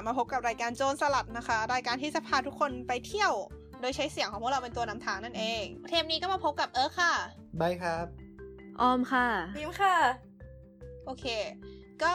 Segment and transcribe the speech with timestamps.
[0.00, 3.32] กลับมาพบกับรายการโจรสลัดนะคะ รายการที่จะพาทุกคนไปเที่ยว
[3.80, 7.12] โดยใช้เสียงของพวกเราเป็นตัวนำทางนั่นเอง เทปนี้ก็มาพบกับเอิร์ธค่ะ
[7.60, 8.06] บายครับ
[8.80, 9.26] ออมค่ะ
[9.56, 9.96] บิมค่ะ
[11.06, 11.24] โอเค
[12.02, 12.14] ก็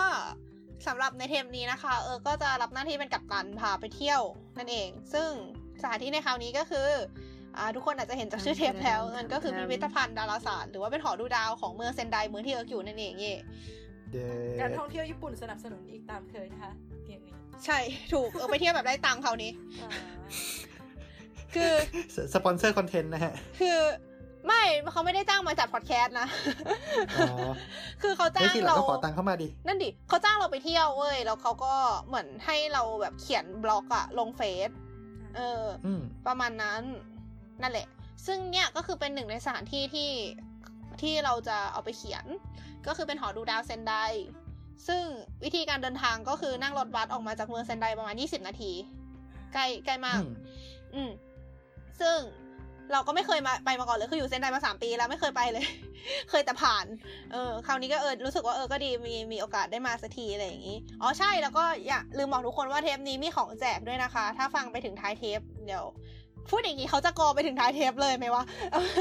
[0.87, 4.21] สำหรับในเทปนี้นะคะ เอิร์ธก็จะรับหน้าที่เป็นกัปตันพาไปเที่ยว
[4.57, 5.29] นั่นเอง ซึ่ง
[5.81, 6.87] สถานที่ในคราวนี้ก็คือ
[7.57, 13.35] อ่าทุกคนอาจจะเห็นจากชื่อเทปแล้วมันก็คือพิพิธภัณฑ์ดาราศาสตร์หรือว่าเป็นหอดูดาวของเมืองเซนไดเมืองที่เอิร์ธอยู่นั่นเองเย่
[14.11, 14.17] เด
[14.61, 16.71] การท่องเที่ยวญี่ปุ่นสนับสนุนอีกตามเคยนะคะ
[17.05, 17.34] เทปนี้
[17.65, 17.79] ใช่
[18.13, 19.51] ถูกเออไปเที่ยวแบบได้ตังค์คราวนี้
[19.81, 19.91] อ่า
[21.55, 21.71] คือ
[22.15, 23.77] ส sponsor content นะฮะ คือ
[24.47, 26.27] ไม่เขาไม่ได้จ้างมาจัดพอดแคสต์นะ
[27.17, 27.51] อ๋อ
[28.01, 31.73] คือเขาจ้าเฮ้ยงทีหลังเราก็ขอตังค์เข้ามาดินั่นดิเขาจ้างเราไปเที่ยวเว้ยแล้วเขาก็
[32.07, 34.69] เหมือนให้เราแบบเขียนบล็อกอะลงเฟซ
[35.35, 36.81] เอออืมประมาณนั้น
[37.61, 37.87] นั่นแหละ
[38.25, 40.11] ซึ่งเนี่ยก็คือเป็นหนึ่งในสถานที่ที่
[41.01, 42.25] ที่เราจะเอาไปเขียน
[42.87, 43.93] ก็คือเป็นหอดูดาวเซนได
[44.87, 45.03] ซึ่ง
[45.43, 48.71] วิธีการเดินทางก็คือนั่งรถบัสออกมาจากเมืองเซนไดประมาณ 20 นาที
[49.53, 50.33] ใกล้ใกล้มากอืม
[50.95, 51.11] อืม
[52.01, 52.17] ซึ่ง
[52.91, 55.65] เราก็ไม่เคยมาไปมาก่อนเลยคืออยู่เซนไดมาสามปีแล้วไม่เคยไปเลย
[56.29, 56.85] เคยแต่ผ่าน
[57.31, 65.85] เออ คราวนี้ก็เออรู้สึกว่าเออก็ดีมีมีโอกาสได้มาสักทีอะไรอย่างนี้ อ๋อใช่แล้วก็อย่าลืมบอกทุกคนว่าเทปนี้มีของแจกด้วยนะคะ ถ้าฟังไปถึงท้ายเทปเดี๋ยว
[66.49, 68.43] พูดอย่างนี้เขาจะกอไปถึงท้ายเทปเลยไหมวะ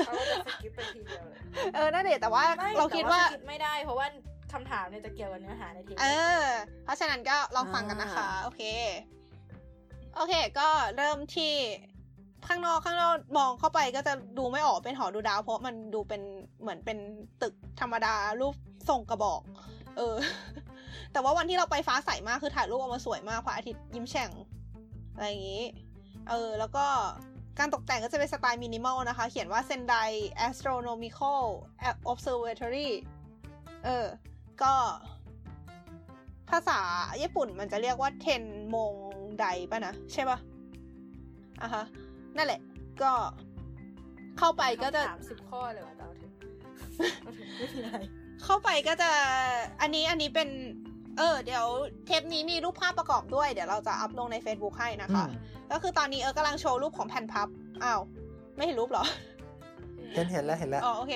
[0.07, 1.41] เขาก็จะสกิปไปทีเดียวเลย
[1.75, 4.07] เออนั่นเดแต่ว่าไม่เราคิดว่าแต่สกิปไม่ได้เพราะว่า
[4.55, 6.07] คำถามเนี่ยจะเกี่ยวกับเนื้อหาในเทปเอ
[6.43, 6.45] อ
[6.85, 8.63] เพราะฉะนั้นก็ลองฟังกันนะคะอ่าโอเค
[10.17, 11.55] โอเค ก็เริ่มที่
[12.47, 16.23] ข้างนอกข้างนอกมองเข้าไปก็จะดูไม่ออกเป็นหอดูดาว เพราะมันดูเป็น
[16.61, 16.99] เหมือนเป็น
[17.43, 18.55] ตึกธรรมดารูป
[18.89, 19.41] ทรงกระบอก
[19.97, 20.17] เออ
[21.13, 24.31] แต่ว่าวันที่เราไปฟ้าใสมากคือถ่ายรูปออกมาสวยมากพระอาทิตย์ยิ้มแฉ่ง
[25.15, 25.65] อะไรอย่างนี้
[26.29, 26.87] เออ แล้วก็
[27.59, 30.11] การตกแต่งก็จะเป็นสไตล์มินิมอลนะคะ เขียนว่า Sendai
[30.49, 31.43] Astronomical
[32.11, 32.91] Observatory
[33.85, 34.07] เออ
[34.63, 34.73] ก็
[36.51, 36.81] ภาษา
[37.23, 38.43] ญี่ปุ่นมันจะเรียกว่าเทน
[38.75, 38.95] มง
[39.41, 40.39] ไดป่ะนะ ใช่ป่ะ
[41.63, 41.85] อะฮะ
[42.37, 42.61] นั่นแหละ
[43.03, 43.13] ก็
[44.39, 46.31] เข้าไปก็จะถามสิบข้อเลยว่ะแต่เอาถึง
[47.23, 47.91] เอาถึงวิธีไหน
[48.45, 49.11] เข้าไปก็จะ
[49.81, 50.49] อันนี้อันนี้เป็น
[51.19, 51.67] เออ เดี๋ยว
[52.07, 55.33] เทปนี้มีรูปภาพประกอบด้วย เดี๋ยวเราจะอัพลงใน Facebook ให้นะคะอืม
[55.73, 57.49] ก็คือตอนนี้เออกำลังโชว์รูปของแผ่นพับ
[57.85, 58.01] อ้าว
[58.57, 59.05] ไม่เห็นรูปเหรอ
[60.15, 61.13] เห็นเห็นแล้วเห็นแล้วอ๋อโอเค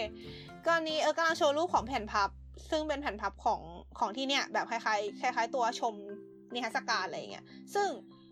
[0.65, 2.29] ก็อันนี้เออกำลังโชว์รูปของแผ่นพับ
[2.71, 3.61] ซึ่งเป็นแผ่นพับของ
[3.99, 5.95] ของที่เนี่ย แบบคล้ายๆคล้าย ๆ ตัวชม
[6.55, 7.89] นิทรรศการอะไรอย่างเงี้ยซึ่ง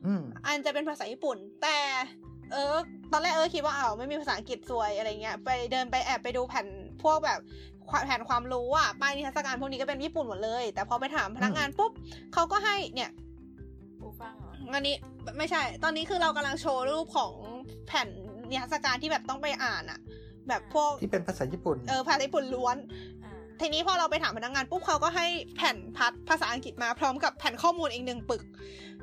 [0.06, 1.78] อืมอันจะเป็นภาษาญี่ปุ่น แต่
[2.52, 2.74] เออ
[3.12, 6.66] ตอนแรกเออคิดว่าอ้าวไม่มีภาษาอังกฤษสวยอะไรเงี้ยไปเดินไปแอบไปดูแผ่น
[7.02, 7.40] พวกแบบ
[8.06, 11.92] แผ่นความรู้อะป้ายนิทรรศการพวกนี้ก็เป็นญี่ปุ่นหมดเลย แต่พอไปถามพนักงานปุ๊บ
[12.34, 13.10] เขาก็ให้เนี่ย
[14.02, 14.94] กูฟังเหรออันนี้
[15.38, 17.32] ไม่ใช่ ตอนนี้คือเรากำลังโชว์รูปของ
[17.86, 18.08] แผ่น
[18.50, 20.00] นิทรรศการที่แบบต้องไปอ่านอะ
[20.48, 23.15] แบบพวกที่เป็นภาษาญี่ปุ่น เออภาษาญี่ปุ่นล้วนอ่า
[23.60, 28.42] ทีนี้พอเราไปถามพนักงานปุ๊บเขาก็ให้แผ่นพัดภาษาอังกฤษมาพร้อมกับแผ่นข้อมูลอีกหนึ่งปึก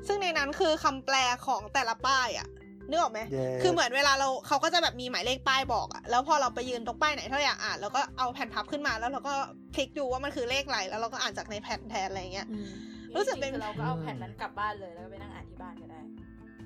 [0.06, 1.16] ซึ่งในนั้นคือคำแปล
[1.46, 2.48] ของแต่ละป้ายอะ
[2.88, 9.34] นึกออกไหม Yes คือเหมือนเวลาเราเขาก็จะแบบมีหมายเลขป้ายบอกอะแล้วพอเราไปยืนตรงป้ายไหนถ้าเราอยากอ่านเราก็เอาแผ่นพับขึ้นมาแล้วเราก็
[9.74, 12.68] คลิกดูว่ามันคือเลขอะไรแล้วเราก็อ่านจากในแผ่นแทนอะไรเงี้ยอืม
[13.16, 15.32] รู้สึกเป็นจงๆคือเราก็เอาแผ่นนั้นกลับบ้านเลยแล้วก็ไปนั่ง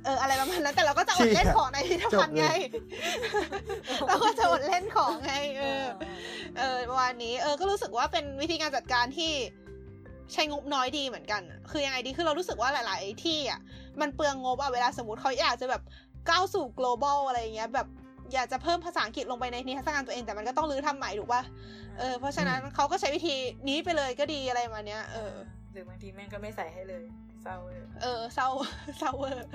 [0.05, 2.47] เอออะไรประมาณนั้นแต่เราก็จะอดเล่นของในพิพิธภัณฑ์ไง
[4.07, 5.85] เราก็จะอดเล่นของไง เออ
[6.59, 9.33] เออประมาณนี้ เออก็รู้สึกว่าเป็นวิธีการจัดการที่
[10.33, 13.61] ใช้งบน้อยดีเหมือนกัน คือยังไงดี คือเรารู้สึกว่าหลาย ๆ ที่อะ
[14.01, 15.83] มันเปลืองงบอะ เวลาสมมติเขาอยากจะแบบ
[16.31, 17.89] ก้าวสู่ global อะไรอย่างเงี้ย แบบ
[18.35, 21.43] อยากจะเพิ่มภาษาอังกฤษลงไปในนิทรรศการตัวเอง แต่มันก็ต้องรื้อทำใหม่ถูกป่ะ
[21.99, 23.35] เออ เพราะฉะนั้นเขาก็ใช้วิธี
[23.69, 25.33] นี้ไปเลยก็ดีอะไรประมาณเนี้ย เออ
[25.73, 28.49] หรือบางทีแม่งก็ไม่ใส่ให้เลยเศร้าเลยเออเศร้า
[28.99, 29.49] เศร้าเวอร์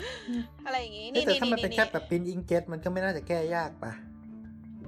[0.65, 3.91] อะไรอย่างงี้เอ้ยนี่แต่นี่ถ้ามันนี่เป็นนี่แค่แบบ print inkjet มันก็ไม่น่าจะแก้ยากปะ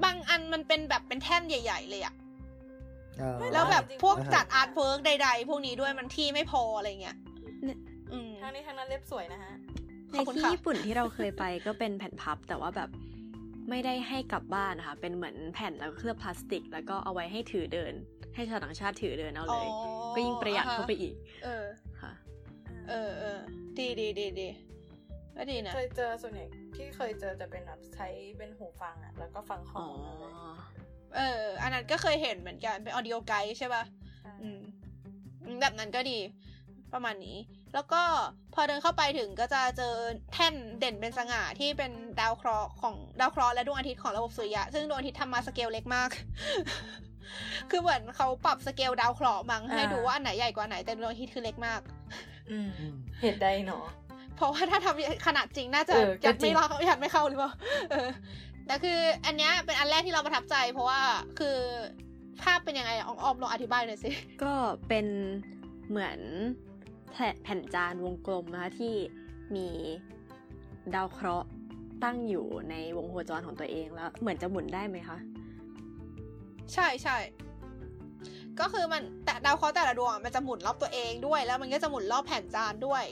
[0.04, 2.16] บางอันมันเป็นแบบเป็นแท่นใหญ่ ๆ เลยอะ
[3.22, 7.18] อ๋อแล้วแบบพวกอ่าฮะจัด artwork ใด ๆ พวกนี้ด้วยมันที่ไม่พออะไรเงี้ย
[7.64, 7.78] เนี่ย
[8.12, 9.54] อืมทั้งนี้ทั้งนั้นเล็บสวยนะฮะ
[10.12, 12.90] ในขอบคุณที่ค่ะญี่ปุ่นที่เราเคยไปก็เป็นแผ่นพับแต่ว่าแบบ
[13.70, 17.94] ไม่ได้ให้กลับบ้านนะคะ เป็นเหมือนแผ่นแล้วก็เคลือบพลาสติก แล้วก็เอาไว้ให้ถือเดิน
[18.36, 21.14] ให้ชาวต่างชาติถือเดินเอาเลยอ๋อก็ยิ่งประหยัดอ่าฮะเข้าไปอีก
[21.44, 21.66] เออ
[22.02, 22.35] ค่ะเออเออ
[23.80, 24.50] ดีดีดีดี
[25.38, 26.46] ก็ดีนะ เคยเจอส่วนใหญ่
[26.76, 28.08] ที่เคยเจอจะเป็นแบบใช้
[28.38, 30.34] เป็นหูฟังอะแล้วก็ฟังข้ออ๋อมูลมาเลย
[31.16, 33.84] เออ อันนั้นก็เคยเห็นเหมือนกันเป็นออดิโอไกด์ใช่ป่ะ
[34.22, 34.62] ใช่อืม
[35.44, 36.20] อืมแบบนั้นก็ดี
[36.94, 37.38] ประมาณนี้
[37.74, 38.02] แล้วก็
[38.54, 39.94] พอเดินเข้าไปถึงก็จะเจอ
[40.34, 46.10] แท่นเด่นเป็นสง่าที่เป็นดาวเคราะห์ของดาวเคราะห์และดวงอาทิตย์ของระบบสุริยะ ซึ่งดวงอาทิตย์ทำมาสเกลเล็กมาก
[47.70, 52.35] คือเหมือนเขาปรับสเกลดาวเคราะห์มั้งให้ดูว่าอันไหนใหญ่กว่าไหนแต่ดวงอาทิตย์คือเล็กมากอืมอืม
[53.22, 53.80] เหตุใดหนอ
[54.36, 57.52] เพราะว่าถ้าทำขนาดจริงน่าจะเออก็ยัดจริไม่งรอดยัดไม่เข้าหรือเปล่า
[57.92, 58.10] เออ
[58.68, 61.02] แต่คืออันเนี้ยเป็นอันแรกที่เราประทับใจ เพราะว่า
[61.40, 61.58] คือ
[62.42, 64.12] ภาพเป็นยังไงออมออมลองอธิบายหน่อยสิ
[64.44, 64.54] ก็
[64.88, 65.06] เป็น
[65.90, 66.20] เหมือน
[67.12, 68.94] แผ่นแผ่นจานวงกลมนะคะที่
[69.56, 69.68] มี
[70.96, 71.50] ดาวเคราะห์
[72.04, 75.18] ตั้งอยู่ในวงโคจรของตัวเองแล้ว เหมือนจะหมุนได้ไหมคะ
[76.74, 77.18] ใช่ใช่
[78.60, 83.04] ก็คือมันแต่ดาวเคราะห์แต่ละดวงอะมันจะหมุนรอบตัวเองด้วย แล้วมันก็จะหมุนรอบแผ่นจานด้วย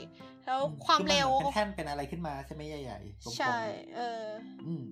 [0.46, 3.56] แล้วความเร็วคือมันหมือนเป็นแท่นเป็นอะไรขึ้นมาใช่ไหมใหญ่ๆกลมๆใช่
[3.96, 4.22] เออ
[4.66, 4.84] อืม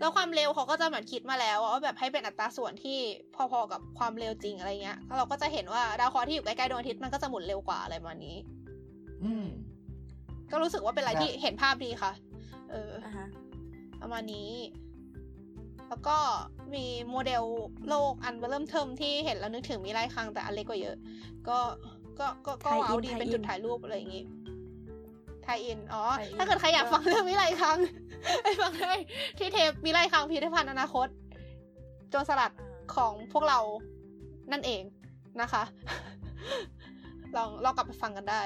[0.00, 2.98] แล้วความเร็วเขาก็จะเหมือนคิดมาแล้วว่าแบบให้เป็นอัตราส่วนที่
[3.34, 8.36] พอๆกับความเร็วจริงอะไรเงี้ยเราก็จะเห็นว่าดาวเคราะห์ที่อยู่ใกล้ๆดวงอาทิตย์มันก็จะหมุนเร็วกว่าอะไรประมาณนี้
[9.24, 9.46] อืม
[10.50, 12.12] ก็รู้สึกว่าเป็นอะไรครับที่เห็นภาพดีค่ะ
[12.70, 13.26] เอออ่าฮะ
[14.02, 14.50] ประมาณนี้
[15.88, 16.16] แล้วก็
[16.74, 17.44] มีโมเดล
[17.88, 20.96] โลกอันเริ่มเทิมที่เห็นแล้วนึกถึงมีไรคังแต่อันเล็กกว่าเยอะ
[21.48, 21.58] ก็
[22.18, 24.24] ก็ก็ก็ไทยอินว้าวดีไทยอินเป็นจุดถ่ายรูปอะไรอย่างงี้
[25.44, 27.78] ไทยอิน อ๋อไทยอินถ้าเกิดใครอยากฟังเรื่องวิไลคัง
[28.42, 28.94] ไปฟังได้
[29.38, 31.08] ที่เทปวิไลคังพิพิธภัณฑ์อนาคต
[32.10, 33.58] โจรสลัดอ่าของพวกเรา
[34.52, 34.82] นั่นเอง
[35.40, 35.62] นะคะ
[37.36, 38.42] ลองลองกลับไปฟังกันได้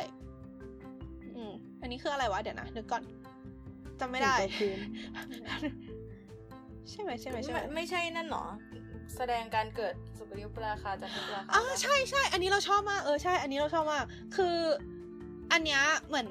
[1.36, 3.02] อืม อันนี้คืออะไรวะ เดี๋ยวนะนึกก่อน
[4.00, 4.78] จำไม่ได้เห็นตัวพื้น
[6.90, 8.44] ใช่ไหมใช่ไหมใช่ไหมไม่ไม่ใช่นั่นหรอ
[9.16, 14.04] แสดงการเกิดสุริยุปราคาจันทรุปราคาอ่าใช่ใช่อันนี้เราชอบมากเออใช่ อันนี้เราชอบมาก
[14.36, 14.56] คือ
[15.52, 16.26] อันเนี้ยเหมือน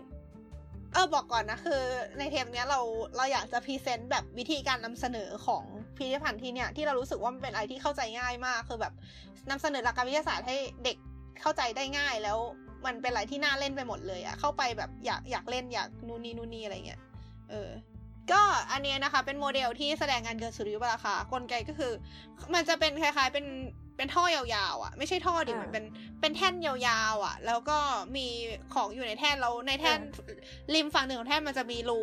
[0.94, 1.81] เออบอกก่อนนะคือ
[2.19, 2.80] ในเทปเนี้ยเรา
[3.18, 5.63] เราอยากจะ present แบบวิธีการนำเสนอของ
[5.98, 8.94] พิพิธภัณฑ์ที่เนี่ยที่เรารู้สึกว่ามันเป็นอะไรที่เข้าใจง่ายมาก คือแบบ
[9.50, 10.97] นำเสนอหลักการวิทยาศาสตร์ให้เด็ก
[11.42, 12.38] เข้าใจได้ง่ายแล้ว
[12.86, 17.01] มันเป็นอะไรที่น่าเล่นไปหมดเลยอะเข้าไปแบบอยากอยากเล่นอยากนู่นนี่นู่นนี่อะไรเงี้ย
[17.50, 17.69] เออ
[18.31, 18.41] ก็
[18.71, 21.91] อันเนี้ยนะคะ เป็นโมเดลที่แสดงการเกิดสุริยุปราคากลไกก็คือ
[22.53, 23.45] มันจะเป็นคล้ายๆเป็น
[23.97, 25.85] เป็นท่อยาวๆอะ ไม่ใช่ท่อดิมันเป็น
[26.21, 26.73] เป็นแท่นยา
[27.13, 27.77] วๆอะ แล้วก็
[28.15, 28.27] มี
[28.73, 30.00] ของอยู่ในแท่นแล้วในแท่น
[30.73, 32.01] ริมฝั่งหนึ่งของแท่นมันจะมีรู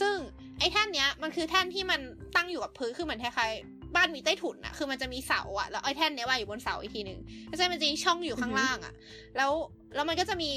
[0.00, 0.16] ซึ่ง
[0.58, 2.00] ไอ้แท่นเนี้ยมันคือแท่นที่มัน
[2.36, 8.94] ตั้งอยู่กับพื้นคือเหมือนคล้ายๆบ้านมีใต้ถุนอะคือมันจะมีเสาอะแล้วไอ้แท่นเนี้ยวางอยู่บนเสาอีกทีหนึ่งแล้วจะมันจะมีช่องอยู่ข้างล่างอะ
[9.36, 9.52] แล้ว
[9.94, 10.50] แล้วมันก็จะมี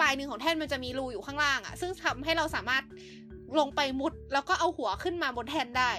[0.00, 2.82] ปลายหนึ่งของแท่นมันจะมีรูอยู่ข้างล่างอะซึ่งทำให้เราสามารถ
[3.58, 5.90] ลงไปมุดแล้วก็เอาหัวขึ้นมาบนแท่นได้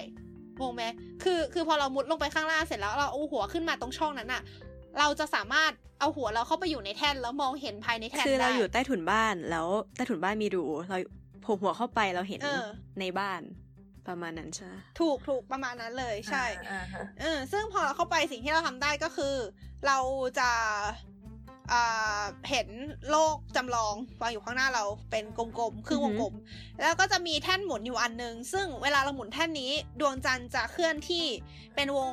[0.60, 0.84] งงไหม
[1.22, 4.42] คือคือพอเรามุดลงไปข้างล่างเสร็จแล้วเราเอาหัวขึ้นมาตรงช่องนั้นอะ
[4.98, 9.66] เราจะสามารถเอาหัวเราเข้าไปอยู่ในแท่นแล้วมองเห็นภายในแท่นคือเราได้อยู่ใต้ถุนบ้านแล้ว
[9.96, 10.96] ใต้ถุนบ้านมีรูเรา
[11.42, 12.64] โผล่หัวเข้าไปเราเห็นเออ
[13.00, 13.40] ในบ้าน
[14.08, 19.34] ประมาณนั้นใช่ไหมถูกถูกประมาณนั้นเลยใช่อ่าฮะเออซึ่งพอเราเข้าไปสิ่งที่เราทำได้ก็คือ
[19.86, 19.98] เรา
[20.38, 21.09] จะอ่า
[22.50, 22.68] เห็น
[23.10, 26.34] โลกจำลองวางอยู่ข้างหน้าเราเป็นกลมๆครึ่งวงกลม
[26.80, 31.26] แล้วก็จะมีแท่นหมุนอยู่อันหนึง ซึ่งเวลาเราหมุนแท่นนี้ดวงจันทร์จะเคลื่อนที่
[31.74, 32.12] เป็นวง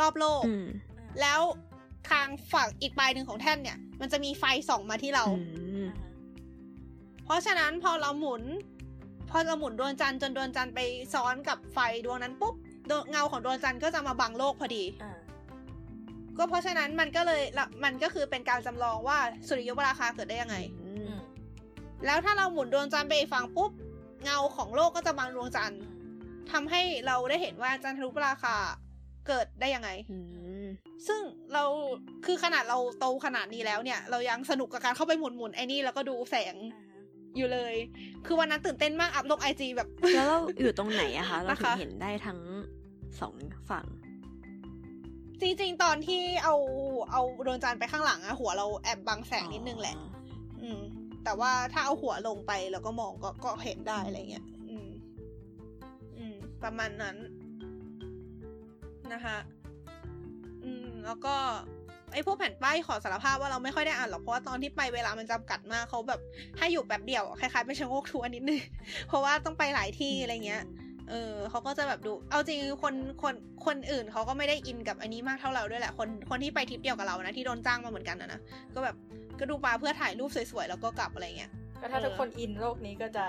[0.00, 0.66] รอบโลกอืม
[1.20, 1.40] แล้ว
[2.10, 5.42] ทางฝั่งอีกปลายหนึ่งของแท่นเนี่ย มันจะมีไฟส่องมาที่เราอื
[5.84, 5.86] ม
[7.24, 8.42] เพราะฉะนั้นพอเราหมุน
[9.30, 10.80] พอเราหมุนดวงจันทร์จนดวงจันทร์ไป
[11.14, 12.54] ซ้อนกับไฟดวงนั้นปุ๊บ
[12.90, 15.12] ดวงเงาของดวงจันทร์ก็จะมาบังโลกพอดีอ่า
[16.38, 19.18] ก็เพราะฉะนั้นมันก็เลยละมันก็คือเป็นการจำลองว่า
[19.48, 21.14] สุริยุปราคาเกิดได้ยังไงอือืมม
[22.06, 23.70] แล้วถ้าเราหมุนดวงจันทร์ไปอีกฝั่งปุ๊บ
[24.24, 25.80] เงาของโลกก็จะบังดวงจันทร์
[26.52, 28.56] ทำให้เราได้เห็นว่าจันทรุปราคา
[29.28, 30.18] เกิดได้ยังไงอื
[30.64, 30.66] ม
[31.06, 31.20] ซึ่ง
[31.52, 31.64] เรา
[32.26, 37.02] คือขนาดเราโตขนาดนี้แล้วเนี่ย เรายังสนุกกับการเข้าไปหมุนหมุนๆไอ้นี่แล้วก็ดูแสงอ่าฮะ
[37.36, 37.74] อยู่เลย
[38.26, 42.40] คือวันนั้นตื่นเต้นมากอัพลงไอจีแบบ แล้วเราอยู่ตรงไหนอะคะ เราถึนะคะงเห็นได้ทั้ง
[43.20, 43.34] สอง
[43.70, 43.86] ฝั่ง
[45.40, 46.54] จริงๆ ตอนที่เอา
[47.12, 49.96] เอาดวงจันทร์ไปข้างหลังอะหัวเราแอบบังแสงนิดนึงแหละ
[50.62, 50.80] อืม
[51.24, 54.88] แต่ว่าถ้าเอาหัวลงไปแล้วก็มองก็ก็เห็นได้อะไรเงี้ย อืม
[56.18, 57.16] อืม ประมาณนั้น
[59.12, 59.36] นะคะ
[60.64, 61.34] อืม แล้วก็
[62.12, 66.20] ไอ้พวกแผ่นป้ายขอสารภาพว่าเราไม่ค่อยได้อ่านหรอกเพราะว่าตอนที่ไปเวลามันจำกัดมากเขาแบบ
[66.58, 68.60] ให้อยู่แป๊บเดียวอะคล้ายๆเป็นชะโงกทัวร์นิดนึง
[69.08, 70.62] เพราะว่าต้องไปหลายที่อะไรเงี้ย
[71.10, 73.34] เออเขาก็จะแบบดู เอาจริงคนคน
[73.66, 78.40] คนอื่นเขาก็ไม่ได้อินกับอันนี้มากเท่าเราด้วยแหละ คนคนที่ไปทริปเดียวกับเรานะที่โดนจ้างมาเหมือนกันนะนะ
[78.74, 78.96] ก็แบบ
[79.38, 81.50] ก็ดูมาเพื่อถ่ายรูปสวยๆแล้วก็กลับอะไรเงี้ย
[81.80, 83.24] ก็ถ้าทุกคนอินโลกนี้ก็จะ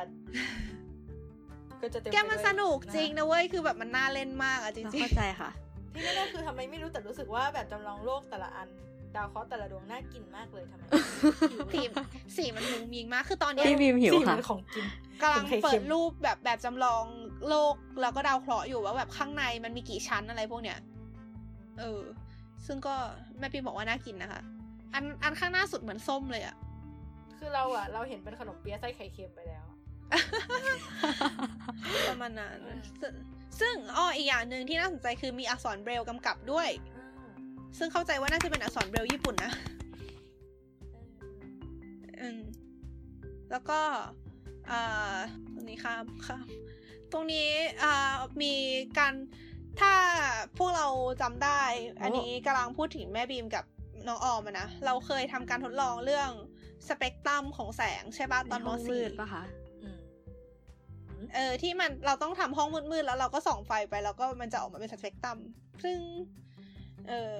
[1.82, 5.52] ก็จะเต็มแกมันไปด้วยสนุกจริงะนะเว้ยคือแบบมันน่าเล่นมากอะจเราริงเข้าใจค่ะ
[5.94, 8.68] ที่แน่ๆคือทำไมไม่รู้แต่รู้สึกว่าแบบจำลองโลกแต่ละอัน
[9.16, 11.82] ดาวเคราะห์แต่ละดวงน่ากินมากเลยทำไมๆสี
[12.38, 14.86] สีมันมุงมิงมากคือตอนเนี้ยพี่บีมหิวสีค่ะมันของกิน
[15.22, 17.04] กำลังเป็นไข่เค็มเปิดรูปแบบแบบจำลอง
[17.48, 20.78] โลกแล้วก็ดาวเคราะห์อยู่ว่าแบบข้างในมันมีกี่ชั้นอะไรพวกเนี้ย
[21.80, 22.02] เออ
[22.66, 22.96] ซึ่งก็
[23.40, 24.42] แม่ปีบอกว่าน่ากินนะคะ
[24.94, 26.56] อันอันข้างหน้าสุดเหมือนส้มเลยอะ
[27.38, 29.78] คือเราอะเราเห็นเป็นขนมเปี๊ยะไส้ไข่เค็มไปแล้วอะ
[32.10, 33.14] ประมาณนั้นอืมซึ่ง
[33.60, 36.70] ซึ่งอ้ออีกอย่างหนึ่งที่น่าสนใจคือมีอักษรเบรลกำกับด้วย
[37.78, 39.52] ซึ่งเข้าใจว่าน่าจะเป็นอักษรเบรลญี่ปุ่นนะ
[42.22, 42.42] อืม
[43.52, 43.80] แล้วก็
[44.70, 45.18] อ่า
[45.54, 46.46] ตรงนี้ข้ามข้าม
[47.12, 47.50] ตรงนี้
[47.84, 48.54] อ่ามี
[48.98, 49.14] การ
[49.80, 49.94] ถ้า
[50.58, 50.88] พวกเรา
[51.22, 51.62] จำได้
[52.02, 53.66] อันนี้กำลังพูดถึงแม่บีมกับ
[54.08, 56.30] น้องออมอะนะ เราเคยทำการทดลองเรื่อง
[56.88, 59.44] สเปกตรัมของแสงใช่ป่ะตอนมห้งสี่มืดปะคะ
[59.84, 59.98] อืม
[61.36, 65.38] เออที่มันเราต้องทำห้องมืดๆแล้วเราก็ส่องไฟไปแล้วก็มันจะออกมาเป็นสเปกตรัม
[65.84, 65.98] ซึ่ง
[67.10, 67.36] เออ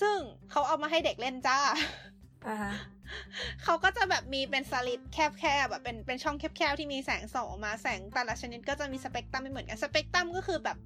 [0.00, 0.16] ซึ่ง
[0.50, 1.58] เขาเอามาให้เด็กเล่นจ้า
[2.48, 2.74] อ่าฮะ
[3.64, 10.76] เขาก็จะแบบมีเป็นสลิดแคบๆแบบเป็นเป็นช่องแคบๆที่มีแสงส่องออกมาแสงแต่ละชนิดก็จะมีสเปกตรัมไม่เหมือนกันสเปกตรัมก็คือแบบ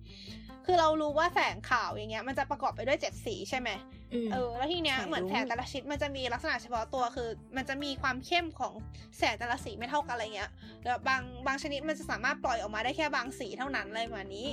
[0.66, 3.68] คือเรารู้ว่าแสงขาวอย่างเงี้ยมันจะประกอบไปด้วยเจ็ดสีใช่ไหม
[4.02, 8.75] อืม เออแล้วทีเนี้ยแสงเหมือนรุ้งแสงแต่ละชนิดมันจะมีลักษณะเฉพาะตัวคือ มันจะมีความเข้มของ
[9.18, 10.50] แสงแต่ละสีไม่เท่ากันอะไรเงี้ย
[10.85, 14.47] แล้วบางบางชนิดมันจะสามารถปล่อยออกมาได้แค่บางสีเท่านั้นอะไรประมาณนี้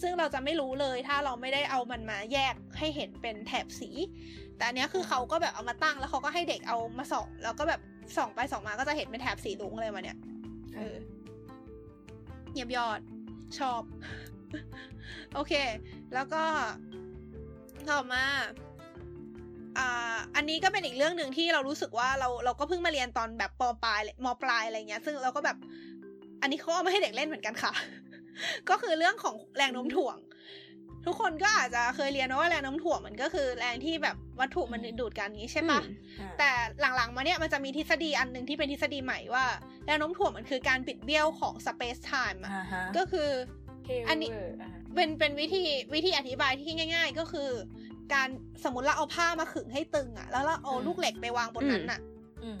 [0.00, 3.90] ซึ่งเราจะไม่รู้เลยถ้าเราไม่ได้เอามันมาแยกให้เห็นเป็นแถบสี
[4.56, 7.80] แต่อันเนี้ยคือเขาก็แบบเอามาตั้งแล้วเขาก็ให้เด็กเอามาส่องแล้วก็แบบ
[8.16, 10.18] ส่องไปส่องมาก็จะเห็นเป็นแถบสีลุงเลยมาเนี่ย
[10.76, 10.96] เออ
[12.52, 13.00] เงียบยอด
[13.58, 13.82] ชอบ
[15.34, 15.52] โอเค
[16.14, 16.42] แล้วก็
[17.88, 18.24] ต่อมา
[19.78, 25.56] อ่าอันนี้ก็เป็นอีกเรื่องหนึ่งที่เรารู้สึกว่าเราเราก็เพิ่งมาเรียนตอนแบบปปลายมปลายอะไรเงี้ย ซึ่งเราก็แบบ
[26.42, 27.72] อันนี้เขาเอามาให้เด็กเล่นเหมือนกันค่ะ
[28.70, 30.16] ก็คือเรื่องของแรงโน้มถ่วง
[31.06, 39.44] ทุกคนก็อาจจะเคยเรียนนะว่าแรงโน้มถ่วงมันก็คือแรงที่แบบวัตถุมันดึงดูดกันนี้ใช่ปะอืมอ่าแต่หลังๆมาเนี่ยมันจะมีทฤษฎีอันหนึ่งที่เป็นทฤษฎีใหม่ว่า
[39.84, 43.28] แรงโน้มถ่วงมันคือการบิดเบี้ยวของ space time อะอ่าฮะก็คือ
[43.84, 47.50] เท่อันนี้เวอร์อ่าฮะเป็นเป็นวิธีวิธีอธิบายที่ง่าย ๆ ก็คือ
[48.14, 48.28] การ
[48.64, 52.00] สมมติเราเอาผ้ามาขึงให้ตึงอะแล้วเราเอาลูกเหล็กไปวางบนนั้นอะ
[52.42, 52.56] อืม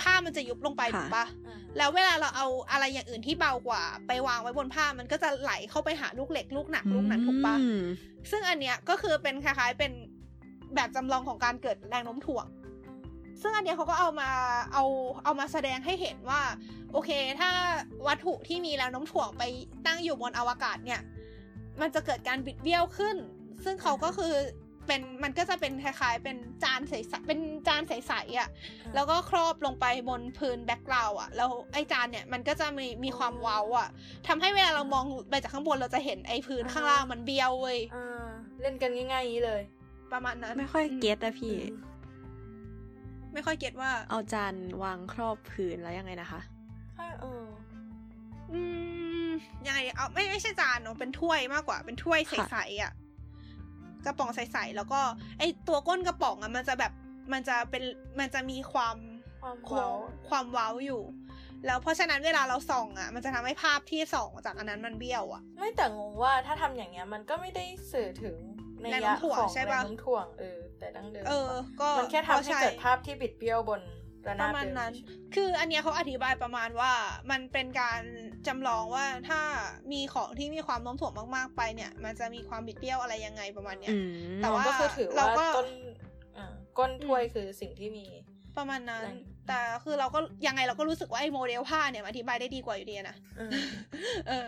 [0.00, 7.82] ผ้ามันจะยุบลงไปค่ะถูกปะอ่าแล้วเวลาเราเอาอะไรอย่างอื่นที่เบากว่า ไปวางไว้บนผ้ามันก็จะไหลเข้าไปหาลูกเหล็กลูกหนักลูกนั้นถูกปะอืม
[8.30, 9.92] ซึ่งอันเนี้ยก็คือเป็นคล้ายๆเป็น
[10.74, 12.46] แบบจำลองของการเกิดแรงโน้มถ่วง
[13.42, 14.30] ซึ่งอันเนี้ยเขาก็เอามา
[14.72, 14.84] เอา
[15.24, 16.40] เอามาแสดงให้เห็นว่า
[16.92, 17.10] โอเค
[17.40, 17.50] ถ้า
[18.06, 19.42] วัตถุที่มีแรงโน้มถ่วงไป
[19.86, 21.00] ตั้งอยู่บนอวกาศเนี่ย
[21.80, 23.16] มันจะเกิดการบิดเบี้ยวขึ้น
[23.64, 24.34] ซึ่งเขาก็คือ
[24.86, 28.48] เป็นมันก็จะเป็นคล้ายๆ เป็นจานใสๆเป็นจานใสๆอะ
[28.94, 33.88] แล้วก็ครอบลงไปบนพื้นแบ็กกราวด์อะแล้วไอ้จานเนี่ยมันก็จะมีมีความเว้าอะ
[34.26, 38.26] ทำให้เวลาเรามองไปจากข้างบนเราจะเห็นไอ้พื้นข้างล่างมันเบี้ยวเว้ยอ่า
[38.60, 39.62] เล่นกันง่ายๆอย่างนี้เลย
[40.12, 41.54] ประมาณนั้นไม่ค่อยเก็ตอะพี่
[43.32, 46.40] ไม่ค่อยเก็ตว่า เอาจานวางครอบพื้นแล้วยังไงนะคะ
[46.96, 47.44] ถ้าเออ
[48.52, 48.60] อื
[49.26, 49.28] ม
[49.66, 52.92] ยังไงเอาไม่ไม่ใช่จานเนอะเป็นถ้วยมากกว่าเป็นถ้วยใค่ะสๆอะ
[54.06, 55.00] กระป๋องใสๆแล้วก็
[55.38, 56.92] ไอตัวก้นกระป๋องอะมันจะแบบ
[57.32, 57.82] มันจะเป็น
[58.18, 58.96] มันจะมีความ
[59.40, 59.92] ความโค้เว้าง
[60.28, 61.02] ความเว้าอยู่
[61.66, 68.36] แล้วเพราะฉะนั้นเวลาเราส่องอะ มันจะทำให้ภาพที่ส่องจากอันนั้นมันเบี้ยวอะ ไม่แต่งงว่าถ้าทำอย่างเงี้ยมันก็ไม่ได้สื่อถึง
[68.82, 75.04] ในแรงยะโน้มถ่วงของใช่แรงปะโน้มถ่วงเออแต่ดั้งเดิมเออ ก็มันแค่ทำให้ช่เกิดภาพที่บิดเบี้ยวบนระ ปนาบระมาณเดิมนั้นเฉย
[75.34, 76.92] คืออันเนี้ยเขาอธิบายประมาณว่า
[77.30, 78.00] มันเป็นการ
[78.46, 79.40] จำลองว่าถ้า
[79.92, 83.98] มีของที่มีความโน้มถ่วงมากๆไปเนี่ย มันจะมีความบิดเบี้ยวอะไรยังไงประมาณเนี้ยอื
[84.36, 85.68] มแต่ๆว่าก็คือถือเราว่าก็ต้น
[86.38, 88.06] อ่าก้นถ้วยคือสิ่งที่มี
[88.56, 89.18] ประมาณนั้นแรง
[89.48, 93.50] แต่คือเราก็ยังไงเราก็รู้สึกว่าไอ้โมเดลผ้าเนี่ยมันอธิบายได้ดีกว่าอยู่ดีนะอืม
[94.28, 94.46] เออ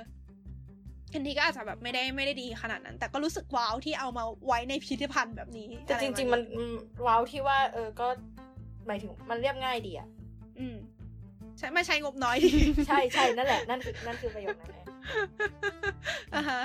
[1.14, 6.74] อันนี้ก็อาจจะแบบไม่ได้ไม่ได้ดีขนาดนั้น แต่ก็รู้สึกว้าวที่เอามาไว้ในพิพิธภัณฑ์แบบนี้ แต่อะจไปะาณริง ๆ มันอืม
[7.06, 8.08] ว้าวที่ว่า เออก็
[8.88, 10.08] หมายถึงมันเรียบง่ายดีอะ
[10.58, 10.76] อืม
[11.58, 12.52] ใช่ไม่ใช้งบน้อยดี
[12.86, 14.86] ใช่ใช่นั่นแหละนั่นคือนั่นคือประโยคนั้นเอง
[16.34, 16.62] อะฮะ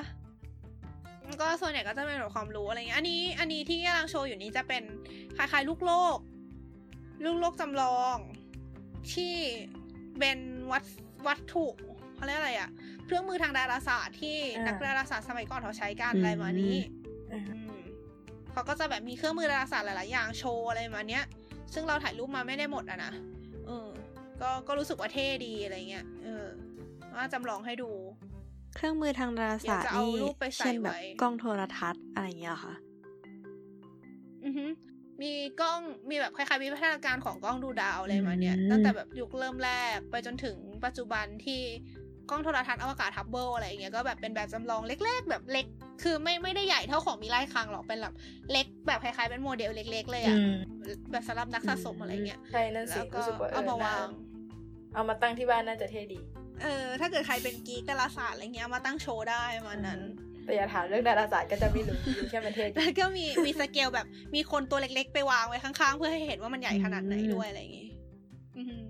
[1.42, 4.84] ก็ส่วนใหญ่ก็จะเป็นแบบความรู้อะไรเงี้ยอันนี้ อันนี้ที่กำลังโชว์อยู่นี้จะเป็น
[5.38, 6.18] คล้ายๆ ลูกโลก
[7.26, 8.18] ลูกโลกจำลอง
[9.14, 9.36] ที่
[10.20, 10.40] เป็น
[10.72, 10.84] วัต
[11.28, 11.66] วัตถุ
[12.16, 12.70] เขาเรียกอะไรอะ
[13.06, 14.38] เครื่องมือทางดาราศาสตร์ที่
[14.68, 16.78] นักดาราศาสตร์สมัยก่อนเขาใช้กันอะไรมานี้
[17.32, 17.82] อืมอืม
[18.52, 21.26] เขาก็จะแบบมีเครื่องมือดาราศาสตร์หลายๆอย่างโชว์อะไรมาเนี้ย
[21.74, 23.12] ซึ่งเราถ่ายรูปมาไม่ได้หมดอะนะ
[23.68, 23.88] เออ
[24.42, 26.46] ก็ก็รู้สึกว่าเท่ดีอะไรเงี้ยเออ
[27.16, 27.92] ว่าจำลองให้ดู
[28.76, 32.76] เครื่องมือทางดาราศาสตอยากจะร์เอานี่รูปไปใส่เช่นแบบไว้กล้องโทรทัศน์อะไรอย่างเงี้ยเหรอค่ะ
[34.46, 34.66] อือฮึ
[35.22, 35.80] มีกล้อง
[36.10, 41.62] มีแบบคล้ายๆวิวัฒนาการของกล้องดูดาวอะไรมาเนี้ยอืมตั้งแต่แบบยุคเริ่มแรกไปจนถึงปัจจุบันที่
[42.30, 45.66] กล้องโทรทัศน์อวกาศฮับเบิลอะไรอย่างเงี้ยก็แบบเป็นแบบจำลองเล็ก ๆ แบบเล็ก
[46.04, 48.14] คือไม่ไม่ได้ใหญ่เท่าของมีไล่คางหรอกเป็นแบบ
[48.52, 50.38] เล็กแบบคล้ายๆเป็นโมเดลเล็ก ๆ เลยอะ
[51.12, 54.08] แบบสำหรับนักสะสมอะไรเงี้ยใช่นั่นสิแล้วก็รู้สึกว่าเอามาวาง
[54.96, 56.20] เอามาตั้งที่บ้านน่าจะเท่ดี
[56.64, 60.02] เออ ถ้าเกิดใครเป็น geek ดาราศาสตร์อะไรเงี้ยเอามาตั้งโชว์ได้ประมาณนั้น
[60.46, 67.90] แต่อย่าถามเรื่องดาราศาสตร์ก็จะไม่รู้รู้แค่มันเท่ดีแล้วก็มีมีสเกลแบบมีคนตัวเล็ก ๆ ไปวางไว้ข้างๆ เพื่อให้เห็นว่ามันใหญ่ขนาดไหนอืมด้วยอะไรอย่างงี้
[68.58, 68.84] อือหือ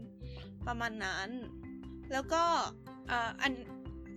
[0.67, 1.29] ประมาณนั้น
[2.13, 2.43] แล้วก็
[2.82, 3.51] เอ่ออัน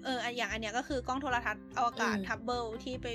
[0.05, 3.07] เอออันอย่างอันเนี้ยก็คือกล้องโทรทรรศน์อวกาศอืมฮับเบิลที่ไป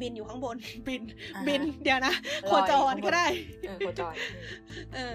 [0.00, 0.56] บินอยู่ข้างบน
[0.88, 1.02] บิน
[1.34, 3.26] อ่าฮะบิน เดี๋ยวนะลอยจอยู่ข้างบนก็ได้ โคจร
[3.68, 4.14] เออโคจร
[4.94, 5.14] เออ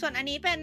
[0.00, 0.60] ส่วนอันนี้เป็น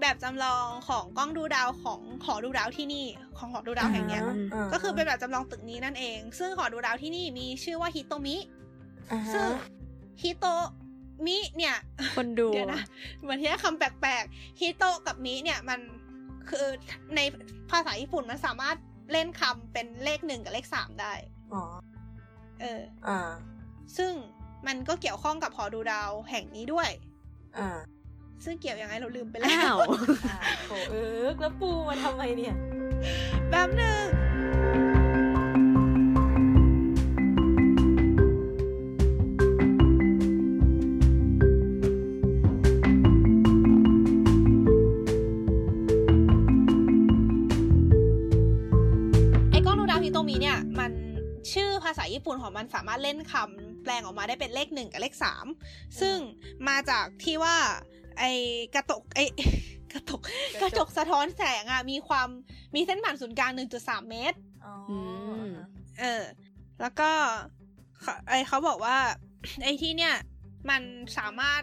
[0.00, 3.06] แบบจำลองของกล้องดูดาวของหอดูดาวที่นี่
[3.38, 4.22] ของหอดูดาวแห่งเนี้ย
[4.54, 8.36] อ่าก็คือเป็นแบบจำลองตึกนี้นั่นเอง ซึ่งหอดูดาวที่นี่มีชื่อว่าฮิโตมิ
[9.12, 9.48] อ่าฮะซึ่ง
[10.22, 10.46] ฮิโต
[11.26, 11.76] มิเนี่ย
[12.16, 12.82] คนดูเดี๋ยวนะ
[13.20, 15.80] เหมือนที่คำแปลกๆひと กับ み เนี่ยมัน
[16.50, 16.66] คือ
[17.16, 17.20] ใน
[17.70, 18.76] ภาษาญี่ปุ่นมันสามารถ
[19.12, 21.12] เล่นคำเป็นเลขหนึ่งกับเลขสามได้
[21.52, 21.62] อ๋อ
[22.60, 23.18] เออ อ่า
[23.96, 24.12] ซึ่ง
[24.66, 26.88] มันก็เกี่ยวข้องกับหอดูดาวแห่งนี้ด้วย
[27.58, 27.68] อ่า
[28.44, 29.80] ซึ่งเกี่ยวยังไงเราลืมไปแล้อ้าวว
[30.30, 32.54] อ่าโถเอิกแล้วปูมาทำไมเนี่ย
[33.50, 34.04] แบบหนึ่ง
[52.74, 55.46] สามารถเล่นคำแปลงออกมาได้เป็นเลขหนึ่งกับเลขสาม
[56.00, 56.16] ซึ่ง
[56.68, 57.56] มาจากที่ว่า
[58.18, 58.30] ไอ้
[58.74, 59.24] กระตกไอ้
[59.92, 60.20] กระตก
[60.62, 62.28] กระจกสะท้อนแสงอะมีความ
[62.74, 64.74] มีเส้นผ่านศูนย์กลาง 1.3 เมตรอ๋อ
[65.46, 65.48] ม
[66.00, 66.22] เออ
[66.80, 67.10] แล้วก็
[68.00, 68.98] เขาไอเขาบอกว่า
[69.64, 70.14] ไอที่เนี่ย
[70.70, 70.82] มัน
[71.18, 71.62] สามารถ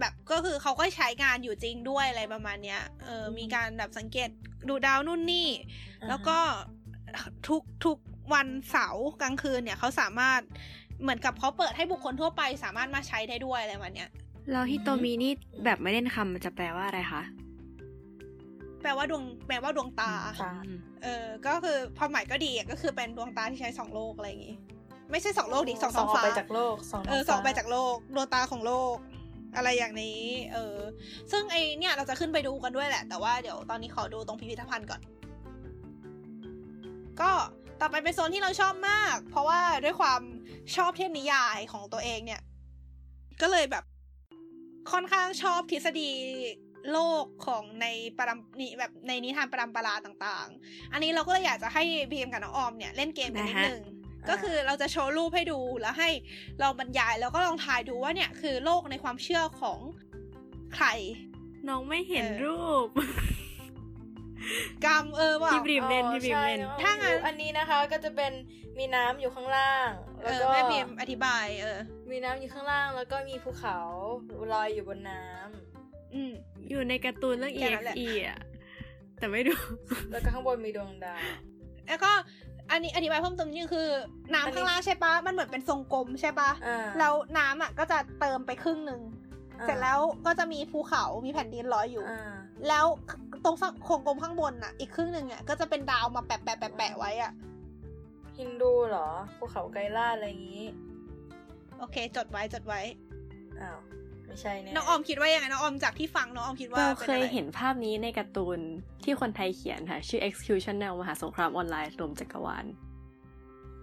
[0.00, 4.28] แบบก็คือเขาก็ใช้งานอยู่จริงด้วยอะไรประมาณเนี้ยเออมีการแบบสังเกต
[4.68, 5.48] ดูดาวนู่นนี่
[6.08, 6.38] แล้วก็
[7.48, 7.98] ทุกทุก
[8.34, 10.40] วันเสาร์กลางคืนเนี่ยเขาสามารถ
[11.02, 14.10] เหมือนกับเขาเปิดให้บุคคลทั่วไปสามารถมาใช้ได้ด้วยอะไรประมาณเนี้ย
[14.50, 15.32] แล้วฮิโตมินี่
[15.64, 17.22] แบบไม่เล่นคำมันจะแปลว่าอะไรคะ
[18.82, 24.56] แปลว่าดวงแปลว่าดวงตาตาอืมเออ ก็คือความหมายก็ดีอะก็คือเป็นดวงตาที่ใช้สองโลกอะไรอย่างงี้
[25.10, 28.96] ไม่ใช่สองโลกดิสองสท้อองงออกฟ้าไปจากโลกสองเออสองไปจากโลกดวงตาของโลก
[29.56, 30.20] อะไรอย่างนี้
[30.52, 30.76] เออ
[31.32, 35.00] ซึ่งไอเนี่ยเราจะขึ้นไปดูกันด้วยแหละ แต่ว่าเดี๋ยวตอนนี้ขอดูตรงพิพิธภัณฑ์ก่อน
[37.20, 37.30] ก็
[37.80, 40.20] ต่อไปเป็นโซนที่เราชอบมาก เพราะว่าด้วยความ
[40.76, 42.42] ชอบเทพนิยายของตัวเองเนี่ย
[43.40, 43.84] ก็เลยแบบ
[44.92, 46.10] ค่อนข้างชอบทฤษฎี
[46.92, 47.86] โลกของใน
[48.18, 53.82] ปรำนี่แบบในนิทานปรำปราต่างๆ อันนี้เราก็เลยอยากจะให้บีมกับน้องออมเนี่ยเล่นเกมกันนิดนึง
[54.28, 56.10] ก็คือเราจะโชว์รูปให้ดูแล้วให้
[56.60, 59.78] เราบรรยายแล้วก็ลองทายดูว่าเนี่ยคือโลกในความเชื่อของ
[60.74, 60.86] ใคร
[61.68, 62.88] น้องไม่เห็นเออรูป
[64.86, 68.32] กรรมเออว่าพี่บริมเล่นอ๋อพี่บิมใช่เล่นองถ้างั้นอันนี้นะคะก็จะเป็น
[68.78, 69.90] มีน้ำอยู่ข้างล่าง
[70.22, 71.78] เอแล้วอก็แม่บีมอธิบายเออ
[72.10, 73.78] มีน้ำอยู่ข้างล่าง แล้วก็มีภูเขา
[74.52, 76.32] ลอยอยู่บนน้ำอืม
[76.70, 78.40] อยู่ในการ์ตูนเรื่องแค่นั้นแหละ EXE อะ
[79.18, 79.54] แต่ไม่ดู
[80.12, 81.18] แล้วก็ข้างบนมีดวงดาว
[81.88, 82.12] แล้วก็
[82.70, 83.88] อันนี้อธิบายเพิ่มเติมนิดนึงคือ
[84.34, 89.00] น้ำข้างล่างใช่ปะมันเหมือนเป็นทรงกลมใช่ปะอ่าแล้วน้ำอะก็จะเติมไปครึ่งหนึ่ง
[89.60, 92.34] อ่าเสร็จแล้วก็จะมีภูเขา มีแผ่นดินลอยอยู่อ่า
[92.68, 92.84] แล้ว
[93.44, 97.32] ตรงโครงกลมข้างบนอะ อีกครึ่งหนึ่งอะก็จะเป็นดาวมาแปะแปะแปะแปะไว้อะ
[98.38, 100.66] ฮินดูเหรอภูเขาไกลล่าอะไรอย่างนี้
[101.78, 102.80] โอเค จดไว้จดไว้
[103.60, 103.78] อ้าว
[104.26, 108.58] ไม่ใช่แน่น้องออมคิดว่ายังไงน้องออมจากที่ฟังน้องออมคิดว่าเราป็นเคยอะไรเห็นภาพนี้ในการ์ตูน
[109.04, 112.66] ที่คนไทยเขียนค่ะ ชื่อ Execution แนวมหาสงครามออนไลน์รวมจักรวาล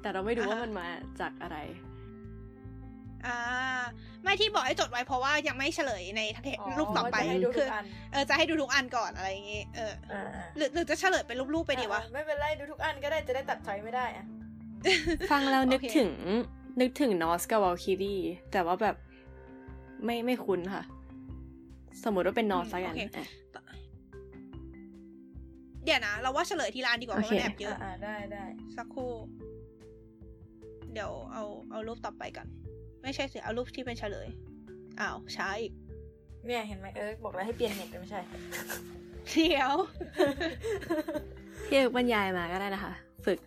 [0.01, 0.87] แต่เราไม่รู้ว่ามันมา
[1.19, 1.57] จากอะไร
[3.27, 3.37] อ่า
[4.23, 10.23] ไม่ที่บอกให้จดไว้เพราะว่ายังไม่เฉลยในเทปอ๋อรูปต่อไปจะให้ดูคืทุอกอันเออจะให้ดูทุกอันก่อนอะไรอย่างงี้เอออ่า
[10.57, 14.25] หรือหรือจะเฉลยเป็นรูปๆไปดีวะอ่าไม่เป็นไรดูทุกอันก็ได้จะได้ตัดถอยไม่ได้อะ
[15.31, 16.11] ฟังแล้วนึกโอเคถึง
[16.81, 18.15] นึกถึงนอสกับวอลคิรี
[18.51, 18.95] แต่ว่าแบบ
[20.05, 20.83] ไม่ไม่คุ้นค่ะ
[22.03, 23.27] สมมติว่าเป็นนอสละกันโอเคอะ
[25.83, 28.43] เดี๋ยวนะ เราว่าเฉลยทีละอันดีกว่าเพราะโอมันเคแอบเยอะอ่าได้ได้
[28.77, 29.11] สักครู่
[30.93, 32.47] เดี๋ยวเอาเอารูปต่อไปก่อน
[33.07, 34.27] ไม่ใช่สิเอารูปที่เป็นเฉลย
[34.99, 35.73] อ้าวช้าอีก
[36.45, 38.21] เนี่ยเห็นไหมเออบอกแล้วให้เปลี่ยนเน็ตแต่ไม่ใช่
[39.27, 39.73] เดี๋ยว
[41.67, 42.93] พี่เอกบรรยายมาก็ได้นะคะ
[43.25, 43.39] ฝึก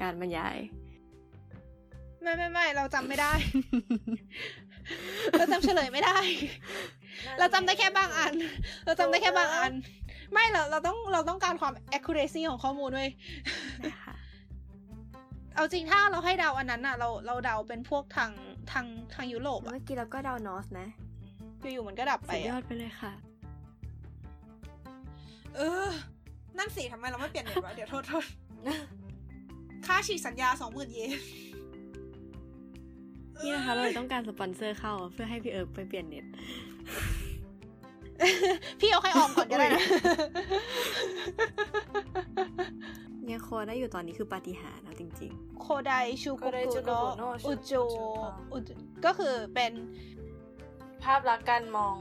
[0.00, 0.56] การบรรยาย
[2.22, 3.32] ไม่ไม่ไม่เราจำไม่ได้
[5.32, 6.18] เราจำเฉลยไม่ได้
[7.38, 8.32] เราจำได้แค่บางอัน
[8.84, 9.72] เราจำได้แค่บางอัน
[10.32, 13.08] ไม่เราเราต้องเราต้องการความ accuracy ของข้อมูลด้วย
[13.90, 14.14] นะคะ
[15.58, 18.30] เอาจริงถ้าเราให้เดาอันนั้นน่ะเราเราเดาเป็นพวกทาง
[18.72, 20.88] ทางทางยุโรปอะเมื่อกี้เราก็เดานอสนะ
[21.72, 23.12] อยู่ๆมันก็ดับไปสุดยออะดไปเลยค่ะ
[25.56, 25.88] เออ
[26.58, 28.24] นั่นสิทำไมเราไม่เปลี่ยนเน็ตวะเดี๋ยวโทษโทษ
[29.86, 31.10] ค่าฉีกสัญญาสองหมื่นเยน
[33.42, 36.24] นี่นะคะเราเลยต้องการสปอนเซอร์เข้าเพื่อให้พี่เอิร์กไปเปลี่ยนเน็ต
[38.80, 39.82] พี่เอาให้ออมก่อนก็ได้นะ
[43.32, 47.72] ยังคอได้อยู่ตอนนี้คือปาฏิหาริย์นะจริง古代中国 古代中国の宇宙
[48.52, 49.72] 宇宙 宇宙 ก็คือเป็น
[51.02, 51.96] ภาพลักษณ์การมอง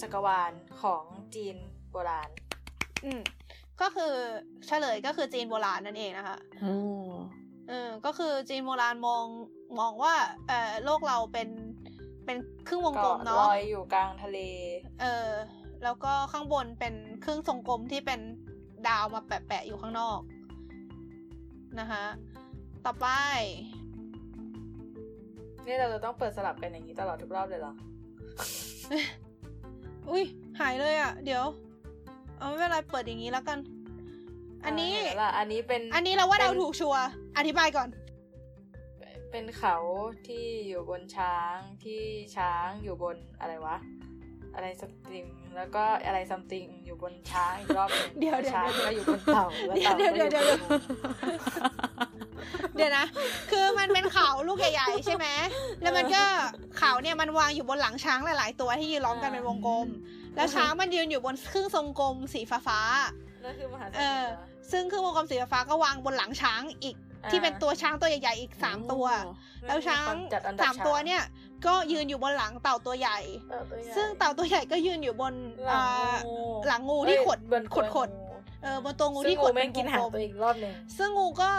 [0.00, 0.52] จักรวาล
[0.82, 1.02] ของ
[1.34, 1.56] จีน
[1.90, 2.30] โบราณ
[3.04, 3.22] อืม
[3.80, 4.14] ก็คือ
[4.66, 6.76] เฉลยก็คือจีนโบราณนั่นเองนะคะๆโอ้
[7.68, 9.24] เออก็คือจีนโบราณมอง
[9.78, 10.14] มองว่า
[10.48, 11.48] เออโลกเราเป็น
[12.24, 12.36] เป็น
[12.68, 14.38] ครึ่งวงกลมก็เนาะลอยอยู่กลางทะเล
[15.00, 15.28] เออ
[15.84, 18.20] แล้วก็ข้างบนเป็นครึ่งทรงกลมที่เป็น
[18.88, 20.20] ดาวมาแปะๆอยู่ข้างนอก
[21.80, 22.04] นะคะ
[22.84, 23.06] ต่อไป
[25.66, 27.72] นี่เราจะต้องเปิดสลับกันอย่างนี้ตลอดทุกรอบเลยเหรอ
[30.10, 30.24] อุ้ย
[30.60, 31.44] หายเลยอะ เดี๋ยว
[32.38, 33.58] เอาไม่เป็นไรเปิดอย่างนี้แล้วกัน
[34.64, 37.02] อันนี้าเห็แล้วล่ะอันนี้เป็น อันนี้เราว่าป็เราถูกชัวร์
[37.38, 37.88] อธิบายก่อน
[39.30, 39.76] เป็นเขา
[40.26, 42.02] ที่อยู่บนช้างที่
[42.36, 43.76] ช้างอยู่บนอะไรวะ
[44.54, 50.80] อะไรสัมติง แล้วก็อะไรซัมติงอยู่บนช้างอีกรอบหนึงเดี๋ยวเดี๋ยวช้างเดี๋ยวก็อยู่บนเต่าแล้วเต่าเดี๋ยวก็อเดี๋ยวยู่เดี๋ยวบน
[52.76, 53.06] เดี๋ยวนะ
[53.50, 55.26] คือมันเป็นเขาลูกใหญ่ๆใช่ไหม
[55.82, 56.24] แล้วมันก็
[56.78, 59.86] เขาเนี่ยมันวางอยู่บนหลังช้างหลาย ๆ ตัวที่ยืนล้อมกันเป็นวงกลม
[60.36, 62.80] แล้วช้างมันยืนอยู่บนครึ่งทรงกลมสีฟ้า
[63.44, 69.06] นั่นคือมหาสๆเอมุทอรเหรอซึ่งครึ่งวงกลมสีฟ้าๆก็วางบนหลังช้างอีกอ่าที่เป็นตัวช้างตัวใหญ่ๆอีกสามตัว
[69.66, 71.22] แล้วช้างจัดอันดับสามตัวเนี่ย
[71.66, 73.18] ก็ยืนอยู่บนหลังเต่าตัวใหญ่
[73.50, 75.34] เต่าตัวใหญ่ ซึ่งเต่าตัวใหญ่ก็ยืนอยู่บน
[75.66, 78.26] หลังอ่างูหลังงูที่ขดเอ้ยบนขดขดงู
[78.62, 81.50] เออบนตัวงูซึ่ที่งขงูดแม่เป็งนกินหางกลมตัวอีกรอบหนึ่งๆซึ่งงูก็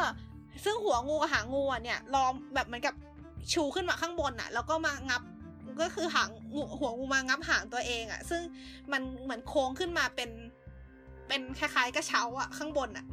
[0.63, 2.95] ซึ่งหัวงูกับหางงูอะเนี่ยล้อมแบบเหมือนกับ
[3.53, 5.21] ชูขึ้นมาข้างบนอะ แล้วก็มางับ
[5.81, 8.41] ก็คือหางงูหัวงูมางับหางตัวเองอะ ซึ่ง
[8.91, 10.29] มันเหมือนโค้งขึ้นมาเป็น
[11.27, 13.05] เป็นคล้ายๆกระเช้าอะข้างบนอะ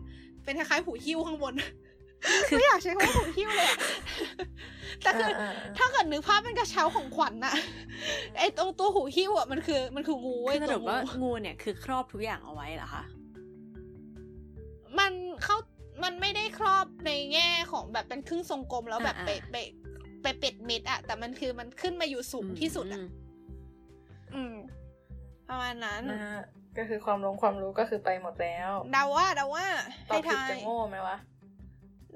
[0.44, 1.55] เป็นคล้ายๆหูหิ้วข้างบน
[2.59, 3.78] ไม่อยากใช้คำว่าหูหิ้วเลยอะ
[5.02, 7.54] แต่คือเออเออถ้าเกิดนึกภาพเป็นกระเช้าของขวัญน่ะ
[8.38, 13.04] ไอตรงตัวหูหิ้วอะมันคือ มันคืองูเว้ยคือสตัรุวปว่างูงูเนี่ยคือครอบทุกอย่างเอาไว้เหรอคะ
[14.98, 15.12] มัน
[15.44, 15.56] เข้า
[16.02, 19.56] มันไม่ได้ครอบในแง่ของแบบเป็นครึ่งทรงกลมแล้วแบบอ่าไปอ่าไป
[20.22, 23.04] ไปเป็ดเม็ดอะแต่มันคือมันขึ้นมาอยู่สูงที่สุดอะม
[24.35, 24.54] อืม
[25.48, 26.40] ประมาณนั้นนะฮะ
[26.78, 29.66] ก็คือความรู้ความรู้ก็คือไปหมดแล้วเดาว่าเดาว่า
[30.11, 31.16] ตอให้บผิดทายจะโง่ไหมวะ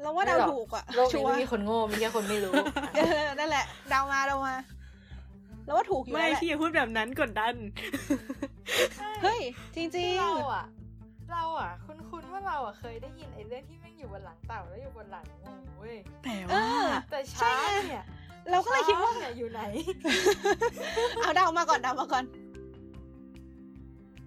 [0.03, 2.53] เราว่าเดาไม่หรอกถูกอะโลกชันี้วไม่ร์มีคนโง่มีแค่คนไม่รู้
[2.95, 4.55] เออนั่นแหละเดามาเดามา
[5.65, 7.55] แล้วว่าถูกอยู่ไม่แล้วแหละพี่อย่าพูดแบบนั้นกดดัน
[9.23, 9.41] เฮ้ย
[9.75, 10.65] จริงคือเราอะ
[11.33, 18.05] เราอะคุ้นๆว่าเราอะเคยได้ยินไอ้เรื่องที่แม่งอยู่บนหลังเต่าแล้วอยู่บนหลังงูเว้ยแต่ๆเอว่าอแต่ใช่ช้างไงเนี่ย
[18.51, 19.61] เราก็เลยคิดว่าช้งเนี่ยอยู่ไหน
[21.21, 22.25] เอาเดามาก่อนเดามาก่อน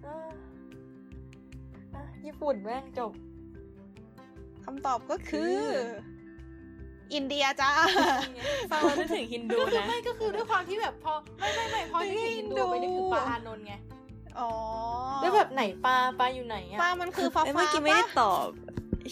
[0.04, 0.28] เออ
[1.94, 3.12] อะญี่ปุ่นแม่งจบ
[4.68, 5.56] คำตอบก็คือ
[7.14, 7.70] อินเดียจ้า
[8.70, 13.74] ฟังแล้วนึกถึงฮินดูก็คือนะไม่ก็คือด้วยความที่แบบพอไม่ไม่ไม่พอไม่ที่ได้เห็นดูดูไปนึกถึงปลาอานนท์ไง
[14.38, 14.50] อ๋อ
[15.22, 18.48] แล้วแบบไหนปลาปลาอยู่ไหนอะปลามันคือฟ้าเอ้ยฟ้าเมื่อกี้ไม่ได้ปะตอบ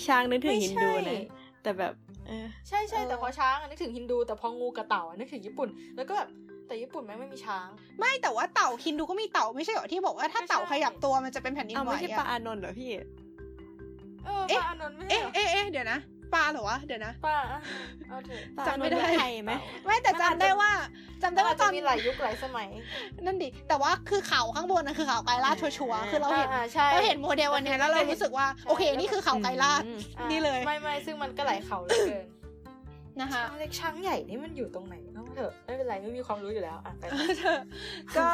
[0.07, 1.21] ช้างนึกถึงไม่ฮินใช่ดูนะ
[1.63, 1.93] แต่แบบ
[2.27, 6.29] เออใช่ใช่เออแต่พอช้างอะนึกถึงฮินดูแต่พองูกับเต่าอะนึกถึงญี่ปุ่น แล้วก็แบบ
[6.67, 7.67] แต่ญี่ปุ่นแม่งไม่มีช้าง
[7.99, 12.91] ไม่แต่ว่าเต่าฮินดูก็มีเต่าไม่ใช่เหรอที่บอกว่าถ้าไม่ใช่เต่าขยับตัวมันจะเป็นแผ่นดินเอาไหวไม่ใช่ปลาอะอานนท์เหรอพี่
[14.27, 15.99] เออเอ๊ะปลาอานนท์ไม่ใช่เอ๊ะเหรอเอ๊ะเอ๊ะเดี๋ยวนะ
[16.35, 17.61] ปลาเหรอวะเดี๋ยวนะ ปลาอะ
[18.09, 19.53] เอาเถอะปลาจำไม่ได้อานนท์เป็นไทยไหม
[19.87, 20.71] ไม่แต่จำได้ว่า
[21.23, 22.69] จำได้ว่าตอนมีหลายยุคหลายสมัย
[23.21, 32.27] นั่นดิ แต่ว่าคือเขาข้างบนนะคือเขาไกรลาดชัวร์ๆคือเราเห็น อ่าใช่ เราเห็นโมเดลวันเนี้ยแล้วเรารู้สึกว่าโอเคนี่คือเขาไกรลาด อืมอ่านี่เลย ไม่ไม่ซึ่งมันก็หลายเขาเหลือเกิน
[33.21, 37.03] นะคะ ช้างเล็กช้างใหญ่นี่มันอยู่ตรงไหนเนาะเถอะไม่เป็นไรไม่มีความรู้อยู่แล้วอะไป
[37.39, 37.59] เธอ
[38.19, 38.29] ก็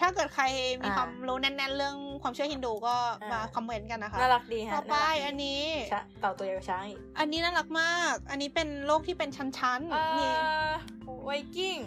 [0.00, 0.44] ถ้าเกิดใคร
[0.82, 11.78] มีอ่าความรู้แน่น ๆ เรื่องความเชื่อฮินดูก็อ่ามมาคอมเมนต์กันนะคะ น่ารักดีฮะต่อไปารักดีอันนี้ช้างเต่าตัวใหญ่กว่าช้างอีกอันนี้น่ารักมาก อันนี้เป็นโลกที่เป็นชั้นอ่ๆนี่าไวกิ้ง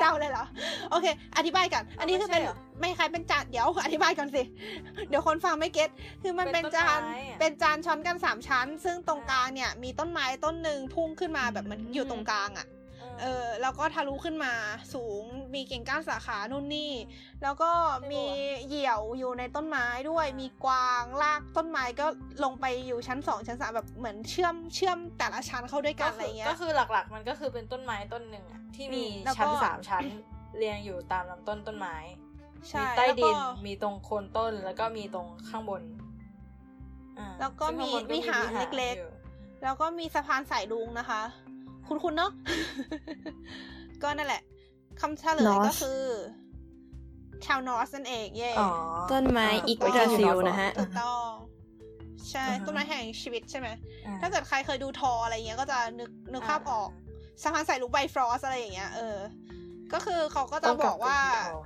[0.00, 0.44] เดาเลยเหรอ
[0.90, 1.06] โอเค
[1.36, 4.42] อธิบายกัน อันนี้คือเป็นไม่ใช่เหรอไม่คล้ายเป็นจานเดี๋ยวอธิบายก่อนสิ
[5.08, 5.90] เดี๋ยวคนฟังไม่เก็ต
[6.22, 12.66] คือมันเป็เป็นนต้นจานไม้อะเป็นจานช้อนกันสามชั้น ซึ่งตรงกลางอ่าเนี่ยมีต้นไม้ต้นหนึ่งพุ่งขึ้นมาแบบมันอยู่ตรงกลางอะ
[13.20, 14.52] เออแล้วก็ทะลุขึ้นมา
[14.94, 15.22] สูง
[15.54, 16.92] มีกิ่งก้านสาขานู่นนี่
[17.42, 17.70] แล้วก็
[18.12, 18.24] มี
[18.68, 22.06] เหยี่ยวอยู่ในต้นไม้ด้วย มีกวางลากต้นไม้ก็
[22.44, 30.04] ลงไปอยู่ชั้นสองชั้นสามแบบเหมือนเชื่อมเชื่อมแต่ละชั้นเข้าด้วยกันอะไรเงี้ยก็คือหลักๆ มันก็คือเป็นต้นไม้ต้นหนึ่งอะที่มีอืมแล้วก็ชั้นสามชั้น
[30.56, 31.96] เรียงอยู่ตามลำต้นต้นไม้
[32.68, 35.82] ใช่มีใต้ดินแล้วก็มีตรงโคนต้นแล้วก็มีตรงข้างบน
[37.18, 38.42] อ่าแล้วก็ซึ่งมีข้างบนวิหาร
[38.76, 39.12] เล็กอยู่
[39.62, 41.22] แล้วก็มีสะพานสายลุงนะคะ
[41.88, 42.32] คุณคุณเนาะ
[44.02, 44.42] ก็นั่นแหละ
[45.00, 46.02] คำเฉลยก็ Norse คือ
[47.46, 48.70] ชาวนอร์สนั่นเองเย่อ๋อ
[49.12, 51.28] ต้นไม้อ่าอิกถูกดาต้องซิลนะฮะถูกต้อง
[52.30, 53.68] ใช่อ่าฮะต้นไม้แห่งชีวิตใช่ไหม
[54.06, 56.90] อ่ถ้าเกิดใครเคยดูทออะไรเงี้ยก็จะนึกนึกภาพออก
[57.42, 59.18] สะพานสายลุงไบฟรอสอะไรอย่างเงี้ยเออ
[59.92, 61.60] ก็คือเขาก็จะต้งบอกว่าไปที่คอ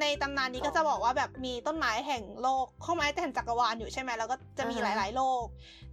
[0.00, 5.44] ในตำนานนี้อ๋อก็จะบอกว่าแบบมีต้นไม้แห่งโลกข้อไม้แห่งจักรวาลอยู่ใช่ไหมแล้วก็จะมีอ่าหฮะลาย ๆ โลก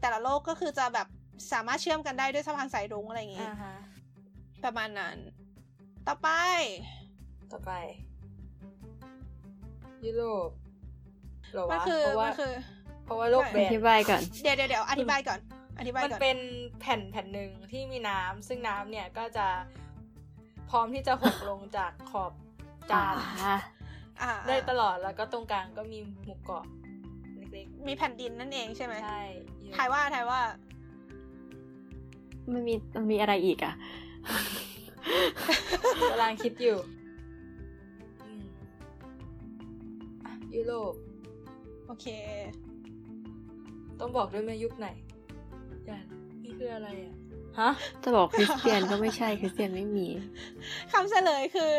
[0.01, 1.07] แต่ละโลกก็คือจะแบบ
[1.51, 3.75] สามารถเชื่อมกันได้ด้วยสะพานสายรุ้งอะไรอย่างงี้อ่าฮะ
[4.63, 5.17] ประมาณนั้น
[6.07, 6.29] ต่อไป
[7.51, 7.71] ต่อไป
[10.05, 10.49] ยุโรป
[11.51, 12.53] เหรอมันวะคือเพราะว่ามันคือ
[13.05, 15.39] เพราะว่าโลกแบอนธิบายก่อนเดี๋ยวเดี๋ยวเดี๋ยวอธิบายก่อน
[15.79, 16.37] อธิบายมันก่อนเป็น
[16.79, 19.47] แผ่นแผ่นหนึ่งที่มีน้ำซึ่งน้ำเนี่ยก็จะ
[20.69, 22.31] พร้อมที่จะหกลงจากขอบ
[22.91, 23.15] จาน
[24.21, 26.65] อ่าได้ตลอดแล้วก็ตรงกลางก็มีหมู่เกาะ
[27.51, 29.21] เล็กมีแผ่นดินนั่นเองใช่ไหมๆใช่
[29.75, 30.39] ทายว่าทายว่า
[32.51, 33.73] มันมีมันมีอะไรอีกอะ
[36.11, 36.77] กำลังคิดอยู่
[38.23, 38.43] อืม
[40.25, 40.93] อะยุโรป
[41.87, 42.07] โอเค
[43.99, 44.87] ต้องบอกด้วยไหมยุคไหน
[45.85, 45.99] อย่า
[46.43, 47.13] นี่คืออะไรอะ
[47.59, 47.69] ฮะ
[48.03, 50.07] จะบอกคริสเตียนก็ไม่ใช่คริสเตียนไม่มี
[50.91, 51.71] คำเฉลยคือ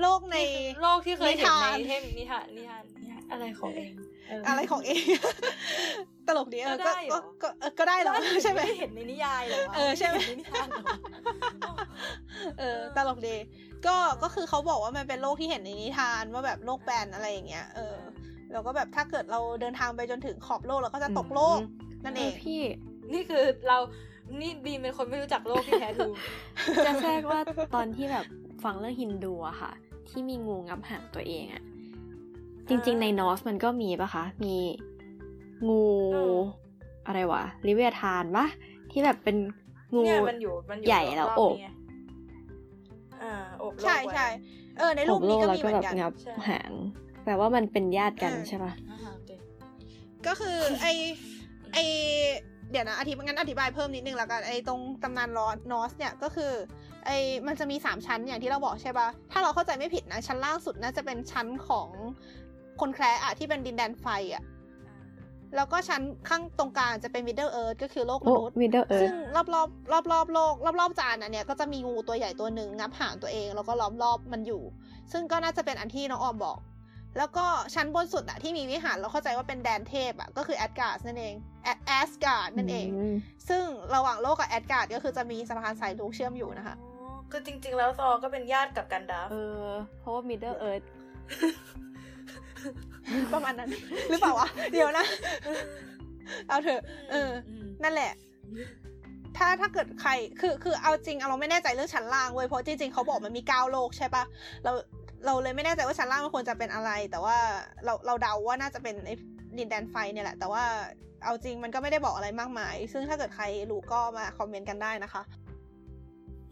[0.00, 0.36] โลกใน
[0.80, 3.92] โลกที่เคยเห็นนิทานในเทพนิทานนิทานนิทาน อะไรของเอง
[4.28, 5.04] เอะไรของเอง
[6.28, 10.84] ตลกดีเออก็ก็ได้เหรก็อก็เออก็ได้เหรอใช่ไหมด้เห็นในนิยายเหรอวะเออใช่ไหมเห็นในนิทานเหรอ
[12.58, 13.36] เออตลกดี
[13.86, 17.96] ก็ก็คือเขาบอกว่ามันเป็นโลกที่เห็นในนิทานว่าแบบโลกแบนอะไรอย่างเงี้ยเออ
[18.52, 21.58] แล้วก็แบบถ้าเกิดเราเดินทางไปจนถึงขอบโลกเราก็จะตกโลก
[22.04, 22.60] นั่นเองพี่
[23.12, 23.78] นี่คือเรา
[24.40, 26.10] นี่บีมเป็นคนไม่รู้จักโลกที่แท้ทรู
[26.86, 27.40] จะแทรกว่า
[27.74, 28.26] ตอนที่แบบ
[28.64, 29.72] ฟังเรื่องฮินดูอะค่ะ
[30.08, 31.62] ที่มีงูงับหางตัวเองอะ
[32.70, 34.54] จริง ๆ ในนอสมันก็มีปะคะ มี
[35.68, 36.38] งูเออ
[37.06, 38.46] อะไรวะลิเวียทานปะ
[38.90, 39.36] ที่แบบเป็น
[39.94, 41.68] งูเนี่ยมันอยู่มันอยู่ใหญ่แล้วรโอบบๆนี้ไง
[43.22, 44.26] อ่าโอบโลกใช่ไว้ใช่
[44.78, 46.72] เออในรูปนี้ก็มีเหมือนกันใช่ โอบโลกแล้วก็เหมืแบอบงับหาง
[47.24, 49.40] แปลว่ามันเป็นญาติกันเออใช่ปะอาหารเด็ก
[50.26, 50.86] ก็คือไอ
[51.72, 51.78] ไอ
[52.70, 56.52] เดี๋ยวนะอธิบายงั้นอธิบายเพิ่มนิดนึงละกันไอตรงตำนานลอนอสเนี่ยก็คือ
[57.06, 57.10] ไอ
[57.46, 61.88] มันจะมีสามชั้นอย่างที่เราบอกใช่ปะถ้าเราเข้าใจไม่ผิดนะชั้นล่างสุดน่าจะเป็นชั้นของ
[62.80, 64.44] คนแคระอะที่เป็นดินแดนไฟอะ
[65.56, 74.62] แล้วก็ชั้นข้างตรงกลางจะเป็น Middle Earth ก็คือโลกมนุษย์ โอ้ Middle Earth ซึ่งรอบรอบรอบรอบๆโลกรอบรอบๆจานอันเนี้ยก็จะมีงูตัวใหญ่ตัวหนึ่งงับหางตัวเองแล้วก็ล้อมรอบมันอยู่
[75.12, 76.58] ซึ่งก็น่าจะเป็นอันที่น้องออมบอก
[77.18, 83.14] แล้วก็ชั้นบนสุดอะที่มีวิหารเราเข้าใจว่าเป็นแดนเทพอะก็คือแอดการ์ดนั่นเองแอดแอสการ์ดนั่นเอง
[83.48, 83.64] ซึ่ง
[83.94, 89.68] ระหว่างโลกกับแอดการ์ดก็คือจะมีสะพานสายรุ้งเชื่อมอยู่นะคะอ๋อคือจริง ๆ แล้วซอก็เป็นญาติกับกันดาฟเออ
[90.00, 90.80] เพราะว่า Middle Earth
[93.32, 93.70] ประมาณนั้น
[94.10, 95.06] หรือเปล่าวะ เดี๋ยวนะ
[96.48, 97.30] เอาเถอะ เออ
[97.62, 98.12] มนั่นแหละ
[99.36, 104.24] ถ้าถ้าเกิดใคร คือ คือ เอาจริงเอาเราไม่แน่ใจเรื่องชั้นล่างเว้ย เพราะจริงๆเขาบอกมันมีเก้าโลกใช่ปะ
[104.64, 104.72] เรา
[105.26, 107.36] เราเลยไม่แน่ใจว่าชั้นล่างมันควรจะเป็นอะไร แต่ว่า
[107.84, 109.14] เราเราเดาว่าน่าจะเป็นไอ้
[109.58, 110.64] ดินแดนไฟเนี่ยแหละ แต่ว่า
[111.24, 115.22] เอาจริงมันก็ไม่ได้บอกอะไรมากมาย ซึ่งถ้าเกิดใครรู้ก็มาคอมเมนต์กันได้นะคะ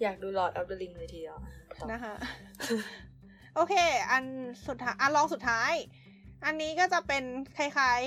[0.03, 1.37] อยากดู Lord of the Rings เลยทีเดียว
[1.93, 2.15] นะคะ
[3.55, 3.75] โอเค
[4.11, 4.25] อัน
[4.67, 5.73] สุดท้ายอันรองสุดท้าย
[6.45, 7.25] อันนี้ก็จะเป็น
[7.57, 8.01] คล้าย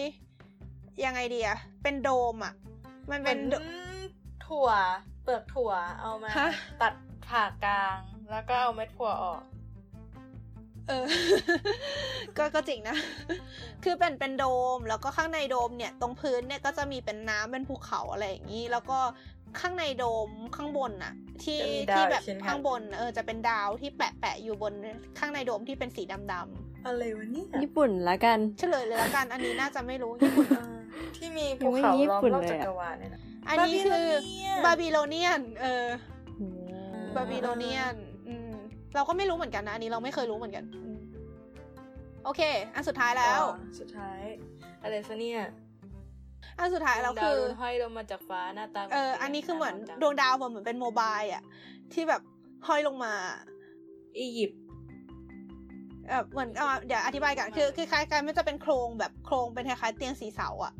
[0.47, 2.54] ๆ ยังไงดีอะเป็นโดมอะ
[3.12, 3.56] มันเป็เป็นนโด
[4.45, 4.69] ถั่ว
[5.23, 6.49] เปลือกถั่วเอามาฮะ
[6.82, 6.93] ตัด
[7.27, 7.99] ผ่ากลาง
[8.32, 9.41] แล้วก็เอาเม็ดถั่วออก
[10.88, 11.06] เออ
[12.38, 12.95] ก็ก็จริงนะ
[13.84, 18.99] คือเป็นเป็นโดมแล้วก็ข้างในโดมเนี่ย ตรงพื้นเนี่ยก็จะมีเป็นน้ำเป็นภูเขาอะไรอย่างนี้ แล้วก็
[19.60, 21.13] ข้างในโดมข้างบนน่ะ
[21.45, 24.73] ที่จะมีดาวที่แบบอีกเช่นกันข้างบน เออจะเป็นดาวที่แปะแปะอยู่บน
[25.19, 30.65] ข้างในโดมที่เป็นสีดำอะไรวะเนี่ยญี่ปุ่นละกันๆเฉลยเลยละกัน อันนี้น่าจะไม่รู้ญี่ปุ่นอ่า
[31.17, 34.08] ที่มีภูเขาล้อมรอบจักรวาลเนี่ยนะ ยังไม่ญี่ปุ่นเลยอะอันนี้คือ
[34.65, 35.86] Babylonian Babylonian เออ
[36.39, 37.95] อืม Babylonian
[38.27, 38.51] อืม
[38.95, 40.99] เราก็ไม่รู้เหมือนกันนะอันนี้เราไม่เคยรู้เหมือนกันอืม
[42.23, 42.41] โอเค
[42.75, 44.19] อันสุดท้ายแล้วอ๋อสุดท้าย
[44.84, 45.41] อะไรซะเนี่ย
[46.57, 51.43] อันสุดท้ายแล้วคือโดนห้อยลงมาจากฟ้าหน้าตาเอออันนี้คือเหมือนจังดวงดาวเหมือนเป็นโมบายอะ
[51.93, 52.21] ที่แบบ
[52.67, 53.13] ห้อยลงมา
[54.19, 54.61] อียิปต์
[56.07, 60.73] เออเหมือนอ่าเดี๋ยวอธิบายกันคือคือคล้ายกันมันจะเป็นโครงแบบโครงเป็นคล้ายๆเตียงสีเสาอะ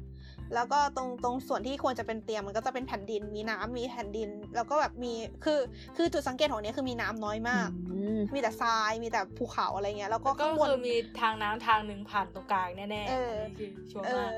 [0.56, 5.14] แล้วก็ตรงตรงส่วนที่ควรจะเป็นเตียงมันก็จะเป็นแผ่นดิน มีน้ำมีแผ่นดิน แล้วก็แบบมี
[5.46, 5.60] คือ
[5.98, 14.32] คือจุดสังเกตของเนี้ยคือมีน้ำน้อยมากอืมมีแต่ทรายมีแต่ภูเขาอะไรเงี้ยแล้วก็ก็ข้างบนคือมีทางน้ำทางหนึ่งผ่านตรงกลางแน่ๆเออนนี้คือชัวร์เอมาอก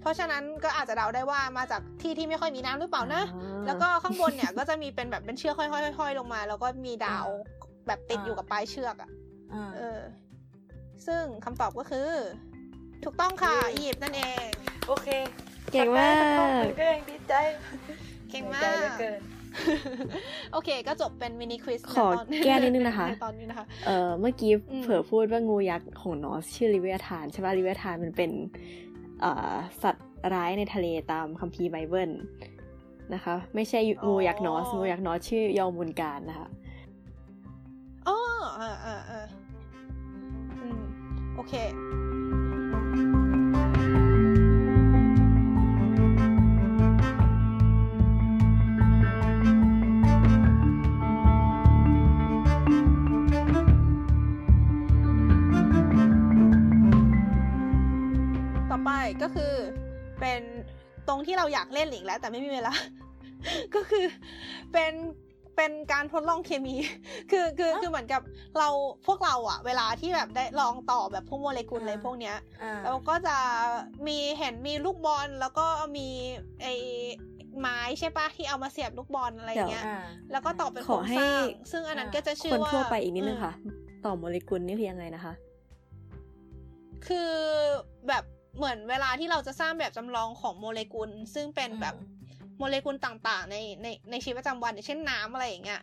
[0.00, 7.26] เพราะฉะนั้นก็อาจจะเดาได้ว่ามาจากที่ที่ไม่ค่อยมีน้ำหรือเปล่านะอ่าแล้วก็ข้างบนเนี่ยก็จะมีเป็นแบบเป็นเชือกห้อยๆๆลงมา แล้วก็มีดาว
[7.86, 9.10] แบบติดอยู่กับปลายเชือกอะ
[9.52, 10.00] อ่าเออ
[11.06, 12.10] ซึ่งคำตอบก็คือ
[13.04, 14.48] ถูกต้องค่ะอืมอียิปต์นั่นเอง
[14.88, 15.08] โอเค
[15.72, 16.22] เก่งมาก
[16.80, 17.34] ก็ยังดีใจ
[18.30, 19.20] เก่งมาก ดีใจเหลือเกิน
[20.52, 22.08] โอเค ก็จบเป็น mini quiz ขอ
[22.44, 28.89] แก้นิดนึงนะคะในตอนนี้นะคะ เอ่อเมื่อกี้อืมเผื่อพูดว่างูยักษ์ของ Norse ชื่อ Leviathan ใช่ป่ะ Leviathan มันเป็นเอ่อ
[29.82, 32.10] สัตว์ร้ายในทะเลตามคัมภีร์ไบเบิล
[33.14, 36.48] นะคะ ไม่ใช่งูยักษ์ Norse งูยักษ์ Norse ชื่อ Jörmungandr นะคะ
[38.08, 38.18] อ๋อ
[38.56, 39.26] เออเออเออ
[40.56, 40.80] อืม
[41.34, 41.52] โอเค
[61.20, 62.72] รงที่เราอยากเล่นอีกแล้ว แต่ไม่มีเวลา
[63.74, 64.04] ก็คือ
[64.72, 64.92] เป็น
[65.56, 66.76] เป็นการทดลองเคมี
[67.30, 68.22] คือคือคือเหมือนกับ
[68.58, 68.68] เรา
[69.06, 73.36] พวกเราอะเวลาที่แบบได้ลองต่อแบบพวกโมเลกุลอะไรพวกเนี้ยอ่าเราก็จะ
[74.06, 76.08] มีเห็นมีลูกบอลแล้วก็มี
[76.62, 76.66] ไอ
[77.60, 80.02] ไม้ใช่ปะที่เอามาเสียบลูกบอลอะไรเงี้ยอ่า
[80.32, 83.52] แล้วก็ต่อเป็นขโครองให้สร้างซึ่งอันนั้นก็จะชื่อคนว่าทั่วไปอีกนิดนึงค่ะ
[84.04, 85.32] ต่อโมเลกุลนี่คือยังไงนะคะ
[87.06, 87.32] คือ
[88.08, 88.24] แบบ
[88.60, 92.20] เหมือนเวลาที่เราจะสร้างแบบจำลองของโมเลกุล ซึ่งเป็นแบบอืม
[92.58, 95.80] โมเลกุลต่างๆ ในในในชีวิตประจำวันอย่างเช่นน้ำอะไรอย่างเงี้ย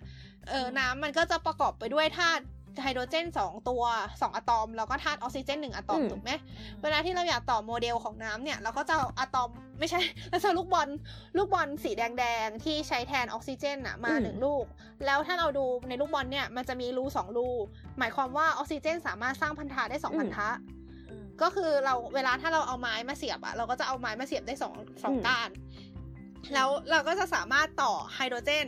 [0.50, 2.44] เอออมน้ำมันก็จะประกอบไปด้วยธาตุ
[2.82, 3.84] ไฮโดรเจนสองตัว
[4.22, 6.32] สองอะตอม แล้วก็ธาตุออกซิเจนหนึ่งอะตอมอืมถูกไหม
[6.84, 10.90] เวลาที่เราอยากต่อโมเดลของน้ำเนี่ย เราก็จะเอาอะตอมไม่ใช่เราจะเอาลูกบอล
[11.38, 14.66] ลูกบอลสีแดงๆ ที่ใช้แทนออกซิเจนอะมาหนึ่งลูก
[15.06, 17.50] แล้วถ้าเราดูในลูกบอลเนี่ยมันจะมีรูสองรู
[18.00, 20.77] หมายความว่าออกซิเจน สามารถสร้างพันธะได้สองพันธะอืม
[21.42, 25.50] ก็คือเราเวลาถ้าเราเอาไม้มาเสียบอะเราก็จะเอาไม้มาเสียบได้สองสองอืมก้าน
[26.54, 28.68] แล้วเราก็จะสามารถต่อไฮโดรเจน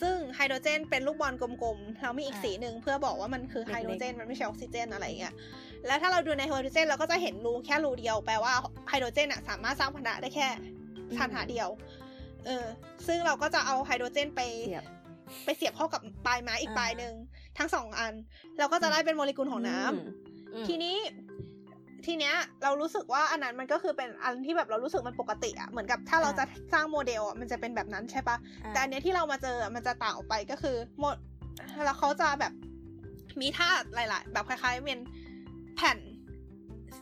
[0.00, 5.34] ซึ่งไฮโดรเจนเป็นลูกบอลกลมๆแล้วมีอีกสีหนึ่งเพื่อบอกว่ามันคือไฮโดรเจน มันไม่ใช่ออกซิเจนอะไรเงี้ย
[5.86, 8.52] แล้วถ้าเราดูในไฮโดรเจนเราก็จะเห็นรูแค่รูเดียวแปลว่า
[8.88, 10.48] ไฮโดรเจนอะสามารถสร้างพันธะได้แค่
[11.18, 11.68] พันธะเดียว
[12.46, 12.66] เออ
[13.06, 14.84] ซึ่งเราก็จะเอาไฮโดรเจนไปเสียบ
[15.44, 17.14] ไปเสียบเข้ากับปลายไม้อีกอ่าปลายหนึ่ง
[17.58, 18.12] ทั้งสองอัน
[18.58, 20.02] เราก็จะได้เป็นโมเลกุลของน้ำอืม
[20.54, 20.96] อืมทีนี้
[22.06, 31.04] ทีเนี้ยเรารู้สึกว่าอันนั้นมันก็คือเป็นอันที่แบบเรารู้สึกมันปกติอะเหมือนกับถ้าเราจะสร้างโมเดลอะมันจะเป็นแบบนั้นใช่ปะอ่าแต่อันเนี้ยที่เรามาเจออะมันจะต่างออกไปก็คือโม
[31.84, 32.52] แล้วเขาจะแบบ
[33.40, 35.00] มีธาตุหลาย ๆ แบบคล้ายๆเป็น
[35.76, 35.98] แผ่น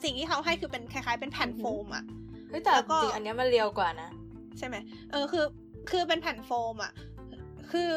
[0.03, 2.05] สิ่งที่เขาให้คือเป็นคล้าย ๆ เป็นแผ่นอือหือโฟมอะ
[2.49, 4.11] เฮ้ยแต่แล้วก็จริงๆอันเนี้ยมันเรียวกว่านะ
[4.59, 4.77] ใช่ไหม
[5.11, 5.45] เออคือ
[5.91, 6.93] คือเป็นแผ่นโฟมอะ
[7.73, 7.95] คือ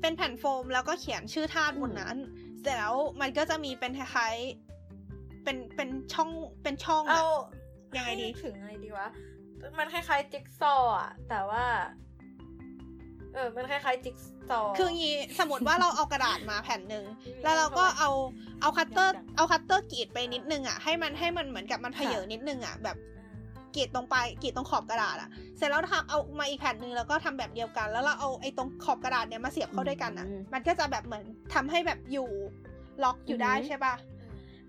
[0.00, 2.16] เป็นแผ่นโฟมแล้วก็เขียนชื่อธาตุบนนั้น
[2.62, 4.71] เสร็จแล้วมันก็จะมีเป็นคล้ายๆ
[5.44, 6.30] เป็นเป็นช่อง
[6.62, 7.24] เป็นช่องอะเอา
[7.96, 9.08] ยังไงดีให้นึกถึงอะไรดีวะ
[9.78, 11.64] มันคล้ายๆจิ๊กซอว์อะแต่ว่า
[13.34, 14.16] เออ มันคล้ายๆจิ๊ก
[14.48, 18.10] ซอว์คืองี้ สมมติว่าเราเอากระดาษมาแผ่นหนึ่งอืมแล้วเราก็เอา
[18.60, 22.96] เอาคัตเตอร์จังเอาคัตเตอร์กรีดไปนิดนึงอะ ให้มันให้มันเหมือนกับมันเผยอนิดนึงอะ แบบ
[23.76, 31.24] กรีดตรงปลายกรีดตรงขอบกระดาษอะ เสร็จแล้วทำเอามาอีกแผ่นหนึ่งแล้วก็ทำแบบเดียวกัน แล้วเราเอาไอ้ตรงขอบกระดาษเนี่ยมาเสียบเข้าด้วยกันอะอืมมันก็จะแบบเหมือน
[31.54, 32.28] ทำให้แบบอยู่
[33.04, 33.94] ล็อกอยู่ได้อือหือใช่ปะ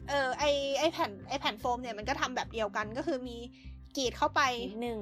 [0.10, 0.44] เออไอ
[0.80, 3.38] ไอแผ่นไอแผ่นโฟมเนี่ยมันก็ทำแบบเดียวกันก็คือมี
[3.98, 5.00] กรีดเข้าไปนิดนึง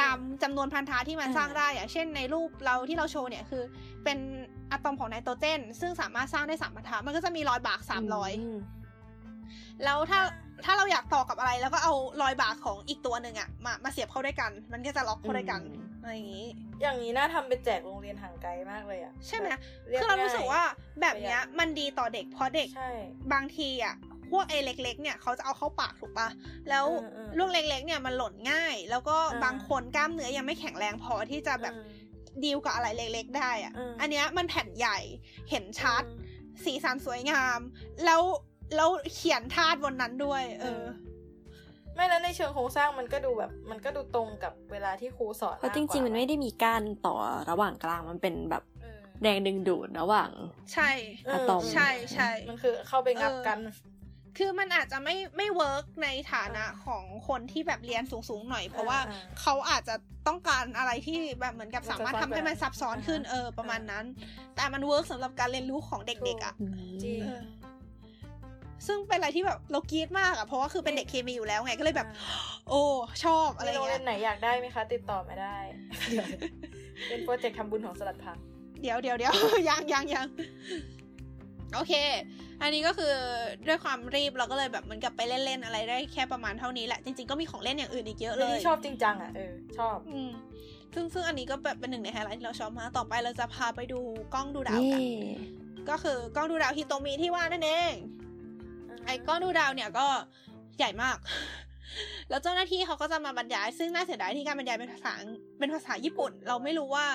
[0.00, 3.62] ตามจำนวนพันธะที่มันอ่าสร้างได้อย่างเช่นในรูปเราที่เราโชว์เนี่ยคือ
[4.04, 4.18] เป็น
[4.70, 8.56] อะตอมของไนโตรเจน ซึ่งสามารถสร้างได้สามพันธะมันก็จะมีรอยบากสามรอยม
[9.84, 10.20] แล้วถ้า
[10.64, 16.46] ถ้าเราอยากต่อกับอะไร แล้วก็เอารอยบากของอีกตัวหนึ่งอะมามาเสียบเข้าด้วยกัน มันก็จะล็อกเข้าด้วยกันอืมอะไรอย่างนี้
[16.82, 19.60] อย่างนี้น่าทำเป็นแจกโรงเรียนห่างไกลมากเลยอะใช่ไหมแบบ
[19.92, 20.62] ยบคือเรารู้สึกว่า
[21.00, 22.90] แบบประหยัดเนี้ยมันดีต่อเด็กเพราะเด็กใช่
[23.32, 23.94] บางทีอะ
[24.30, 26.28] พวกไอ้เล็ก ๆ เนี่ยเขาจะเอาเข้าปากถูกปะ
[26.68, 31.90] แล้วเออเออลูกเล็ก ๆ เนี่ยมันหล่นง่าย แล้วก็อ่าบางคนกล้ามเนื้อยังไม่แข็งแรงพอที่จะแบบอืม
[32.44, 34.98] ดีลกับอะไรเล็ก ๆ ได้อะอืมอันเนี้ยมันแผ่นใหญ่
[35.50, 37.58] เห็นชัดอืมสีสันสวยงาม
[38.04, 38.22] แล้ว
[38.76, 40.82] แล้วเขียนธาตุบนนั้นด้วย เออ
[41.94, 47.16] ไม่แล้วในเชิงโครงสร้างมันก็ดูแบบ มันก็ดูตรงกับเวลาที่ครูสอนเพราะจริง ๆ มันไม่ได้มีก้านต่อ
[47.50, 50.30] ระหว่างกลางมันเป็นแบบเออแรงดึงดูดระหว่าง
[50.72, 50.90] ใช่
[51.26, 53.58] เอออะตอมใช่ใช่มันคือเข้าไปงับกัน
[54.38, 59.94] คือมันอาจจะไม่ไม่ work ในฐานะของคนที่แบบเรียนสูงๆหน่อย เพราะว่าอ่าเขาอาจจะ
[60.26, 64.04] ต้องการอะไรที่แบบเหมือนกับมันสามารถซับซ้อนทำให้มันซับซ้อนขึ้นอ่าฮะเออประมาณนั้น
[64.56, 66.54] แต่มัน work สำหรับการเรียนรู้ของเด็กๆอะ
[67.04, 67.42] จริงเออ
[68.86, 72.08] ซึ่งเป็นอะไรที่แบบเรากรี๊ดมากอะเพราะว่าคือเป็นเด็กเคมีอยู่แล้วไงก็เลยแบบ
[72.68, 72.82] โอ้
[73.24, 75.56] ชอบอะไรเงี้ย มีโรงเรียนไหนอยากได้ไหมคะ ติดต่อมาได้
[77.08, 78.36] เป็น project ทำบุญของสลัดผัก
[78.82, 79.34] เดี๋ยวเดี๋ยวเดี๋ยว
[79.68, 80.26] ยังยังยัง
[81.74, 81.94] โอเค
[82.62, 83.12] อันนี้ก็คือ
[83.66, 90.30] ด้วยความรีบเราก็เลยแบบเหมือนกับไปเล่นๆอะไรได้แค่ประมาณเท่านี้แหละ จริงๆก็มีของเล่นอย่างอื่นอีกเยอะเลย เรื่องที่ชอบจริงจังอะเออชอบ อืม
[90.94, 94.00] ซึ่งซึ่งอันนี้ก็แบบเป็นหนึ่งในไฮไลท์ที่เราชอบมากต่อไปเราจะพาไปดู
[94.34, 95.02] กล้องดูดาวนี่กัน
[95.88, 97.92] ก็คือกล้องดูดาวฮิโตมิที่ว่านั่นเอง
[99.06, 100.06] ไอ้กล้องดูดาวเนี่ยก็
[100.78, 101.16] ใหญ่มาก
[102.30, 105.12] แล้วเจ้าหน้าที่เขาก็จะมาบรรยาย ซึ่งน่าเสียดายที่การบรรยายเป็นภาษา
[105.58, 107.06] เป็นภาษาญี่ปุ่น เราไม่รู้ว่า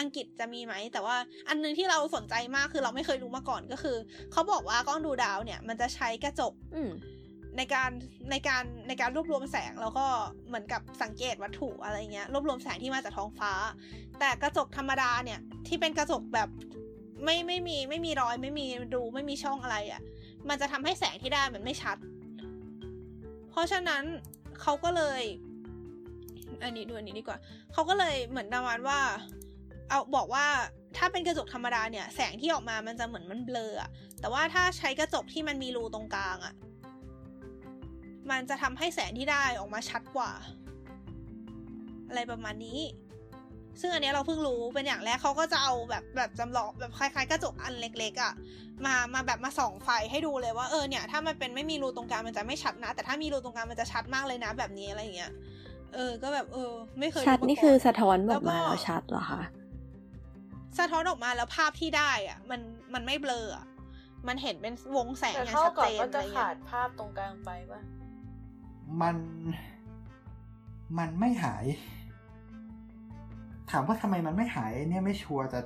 [0.00, 1.16] อังกฤษจะมีไหม แต่ว่า
[1.48, 3.96] อันนึงที่เราสนใจมากคือเราไม่เคยรู้มาก่อนก็คือ
[4.32, 6.90] เขาบอกว่ากล้องดูดาวเนี่ย มันจะใช้กระจกอืม
[7.56, 7.90] ในการ
[8.30, 10.06] ในการในการรวบรวมแสงแล้วก็
[10.48, 13.52] เหมือนกับสังเกตวัตถุอะไรเงี้ยรวบรวมแสงที่มาจากท้องฟ้า
[14.20, 16.48] แต่กระจกธรรมดาเนี่ย ที่เป็นกระจกแบบ
[17.24, 20.02] ไม่ไม่มีไม่มีรอย ไม่มีรูไม่มีช่องอะไรอะ่ะ
[20.48, 22.17] มันจะทำให้แสงที่ได้มันไม่ชัดเพ
[23.58, 24.04] ราะฉะนั้น
[24.60, 25.22] เขาก็เลย
[26.62, 27.38] อันนี้ดูอันนี้ดีกว่า
[27.72, 29.00] เขาก็เลยเหมือนประมาณว่า
[29.88, 30.46] เอาบอกว่า
[30.96, 33.72] ถ้าเป็นกระจกธรรมดาเนี่ย แสงที่ออกมามันจะเหมือนมันเบลอ
[34.20, 36.54] แต่ว่าถ้าใช้กระจกที่มันมีรูตรงกลางอะ
[38.30, 40.32] มันจะทำให้แสงที่ได้ออกมาชัดกว่า
[42.08, 42.78] อะไรประมาณนี้
[43.80, 48.32] ซึ่งอันเนี้ยเราเพิ่งรู้เป็นอย่างแรกเขาก็จะเอาแบบแบบจำลองแบบคล้ายๆกระจกอันเล็กๆอะ่ะ
[48.86, 55.32] มามาแบบมาส่องไฟให้ดูเลยว่าเออเนี่ยถ้ามันเป็นไม่มีรูตรงกลางมันจะไม่ชัดนะ แต่ถ้ามีรูตรงกลางมันจะชัดมากเลยนะแบบนี้อะไรอย่างเงี้ย
[55.94, 59.42] เออ ก็แบบเออ ไม่เคยชัดรู้มานี่ก่คือสะท้อนอแล้อกวก็มาแล้วชัดเหรอคะ
[60.78, 62.60] สะท้อนออกมาแล้วภาพที่ได้อะ มัน
[62.94, 63.66] มันไม่เบลออะ
[64.28, 67.80] มันเห็นเป็นวงแสงแต่อย่างเข้าชัดก่อเจนนก็อะไรจะเงี้ขายดภาพตรงกลางไปปะ
[69.00, 69.16] มัน
[70.98, 71.64] มันไม่หาย
[73.70, 75.60] ถามว่าทำไมมันไม่หายเนี่ยไม่ชัวร์แต่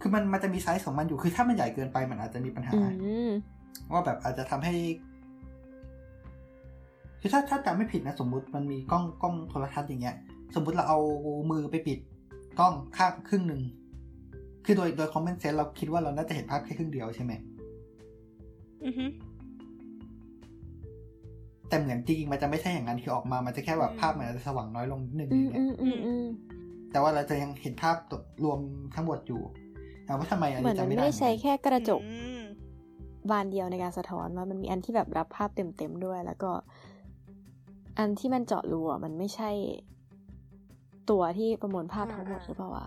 [0.00, 3.30] คือมันมันจะมีไซส์ของมันอยู่คือถ้ามันใหญ่เกินไปมันอาจจะมีปัญหาอืม
[3.92, 4.74] ว่าแบบอาจจะทำให้
[7.20, 10.16] คือถ้าถ้าจำไม่ผิดนะสมมุติมันมีกล้องกล้องโทรทัศน์อย่างเงี้ย
[10.54, 10.98] สมมุติเราเอา
[11.50, 11.98] มือไปปิด
[12.58, 13.62] กล้องข้างครึ่งหนึ่ง
[14.64, 17.32] คือโดยโดยคอมเมนต์เซนเราคิดว่าเราน่าจะเห็นภาพแค่ครึ่งเดียวใช่ไหม
[18.84, 19.04] อือฮึ
[21.68, 26.24] แต่เหมือนจริงๆมันจะไม่ใช่อย่างนั้นคือออกมา มันจะแค่แบบภาพมันอาจจะสว่างน้อยลงนิดนึงอือมย่างเงี้อืยมอืมอืม
[26.90, 27.96] แต่ว่าเราจะยังเห็นภาพ
[28.44, 28.58] รวม
[28.94, 29.42] ทั้งหมดอยู่
[30.06, 32.42] ถามว่าทำไมอันเหมือนี้นจะมันไม่ไม่ได้ได้ใช้แค่กระจกอืม
[33.30, 36.50] บานเดียวในการสะท้อนว่ามันมีอันที่แบบรับภาพเต็มๆด้วย แล้วก็
[37.98, 39.50] อันที่มันเจาะรูอะมันไม่ใช่
[41.10, 42.86] ตัวที่ประมวลภาพทั้งหมดหรือเปล่าวะ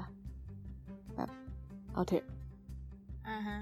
[1.15, 1.29] แบบ
[1.93, 2.25] เอาเถอะ
[3.29, 3.57] อ่าฮะ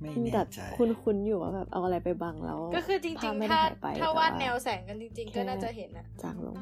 [0.00, 6.56] ไม่มีแน่แต่ใจคุ้นๆอยู่ว่าแบบเอาอะไรไปบังแล้ว ก็คือจภาริพงไม่ๆได้ถ้าหายไปถ้าแต่วาดแนวแสงกันจริง ๆ ก็น่าจะเห็นอะจางลง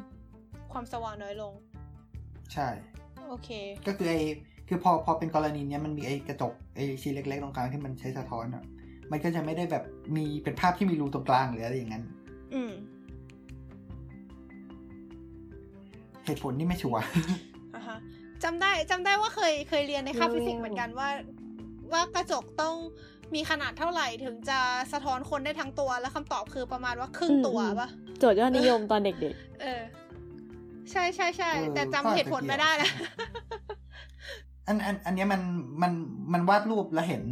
[0.72, 1.52] ความสว่างน้อยลง
[2.52, 2.68] ใช่
[3.28, 3.48] โอเค
[3.86, 4.20] ก็คือไอ้
[4.68, 8.64] คือพอพอเป็นกรณีเนี้ยมันมีไอ้กระจกไอ้ชิ้นเล็กๆตรงกลางที่มันใช้สะท้อนอะ
[9.10, 9.84] มันก็จะไม่ได้แบบ
[10.16, 12.04] มีเป็นภาพที่มีรูตรงกลางหรืออะไรอย่างนั้น
[12.54, 12.72] อืม
[16.24, 17.00] เหตุผลนี่ไม่ชัวร์
[17.74, 17.98] อ่าฮะ
[18.44, 21.08] จำได้จำได้ว่าเคยเคยเรียนในคาบเร็วๆฟิสิกส์เหมือนกันว่า
[21.92, 22.74] ว่ากระจกต้อง
[23.34, 24.58] มีขนาดเท่าไหร่ถึงจะ
[24.92, 27.88] สะท้อนคนได้ทั้งตัวแล้วคำตอบคือประมาณว่าครึ่งตัวปะ
[28.18, 29.82] โจทย์ยอดนิยมตอนเด็กเออ
[30.90, 32.90] ใช่ใช่ใช่เออแต่ก็จำอาจจะเหตุผลไม่ได้นะ
[34.66, 35.40] อันอันอันเนี้ยมัน
[35.82, 35.92] มัน
[36.32, 37.22] มันวาดรูปแล้วเห็น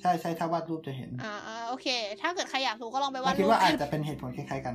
[0.00, 1.86] ใช่ใช่ถ้าวาดรูปจะเห็น อ่าอ่าโอเค
[2.20, 4.74] ถ้าเกิดใครอยากรู้ก็ลองไปเราวาดคิดรูปว่าอาจกันจะเป็นเหตุผลคล้ายๆกัน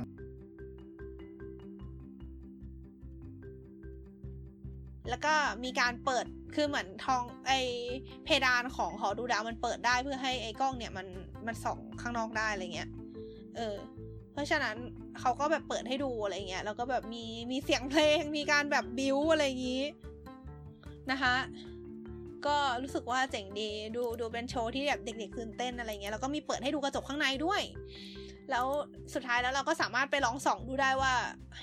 [5.10, 7.52] แล้วก็มีการเปิดคือเหมือนทองไอ
[8.24, 11.06] เพดานของหอดูดาวมันเปิดได้เพื่อให้ไอ้กล้องเนี่ยมัน
[11.46, 12.90] มันส่องข้างนอกได้อะไรเงี้ย
[13.56, 13.76] เออ
[14.32, 14.76] เพราะฉะนั้น
[15.20, 19.84] เขาก็แบบเปิดให้ดูอะไรเงี้ยแล้วก็แบบมีมีเสียงเพลงมีการแบบบิวอะไรอย่างงี้
[21.10, 21.34] นะคะ
[22.46, 27.62] ก็รู้สึกว่าเจ๋งดีดูดูเป็นโชว์ที่แบบเด็กๆตื่นเต้นอะไรเงี้ยแล้วก็มีเปิดให้ดูกระจกข้างในด้วย
[28.50, 28.66] แล้ว
[29.14, 31.12] สุดท้ายแล้วเราก็สามารถไปลองส่องดูได้ว่า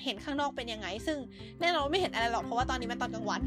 [0.04, 1.18] เห็นข้างนอกเป็นยังไง ซึ่ง
[1.62, 3.42] แน่นอนว่าไม่เห็นอะไรหรอกเพราะว่าตอนนี้มันตอนกลางวัน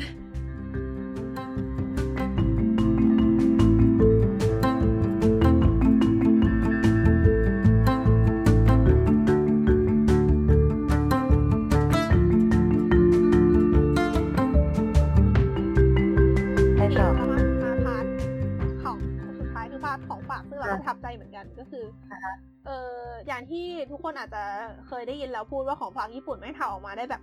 [23.34, 24.45] อย่างที่ทุกคนอาจจะ
[24.89, 27.22] เคยได้ยินแล้วพูดว่าของฝากญี่ปุ่นแม่งทำออกมาได้แบบ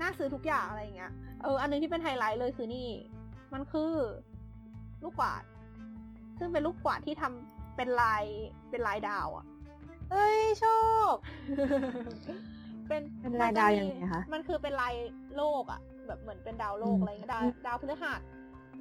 [0.00, 1.12] น่าซื้อทุกอย่างอะไรอย่างเงี้ย
[1.42, 2.88] เออ อันนึงที่เป็นไฮไลท์เลยคือนี่
[3.52, 3.92] มันคือ
[5.04, 5.42] ลูกกวาด
[6.38, 8.24] ซึ่งเป็นลูกกวาดที่ทำเป็นลาย
[8.70, 9.44] เป็นลายดาวอะ
[10.10, 10.80] เฮ้ยชอ
[11.12, 11.14] บ
[12.88, 14.94] เป็นเป็นลายดาวยังไงคะ มันคือเป็นลาย
[15.36, 18.20] โลกอะแบบเหมือนเป็นดาวโลกอืมอะไรเงี้ยดาวดาวพฤหัส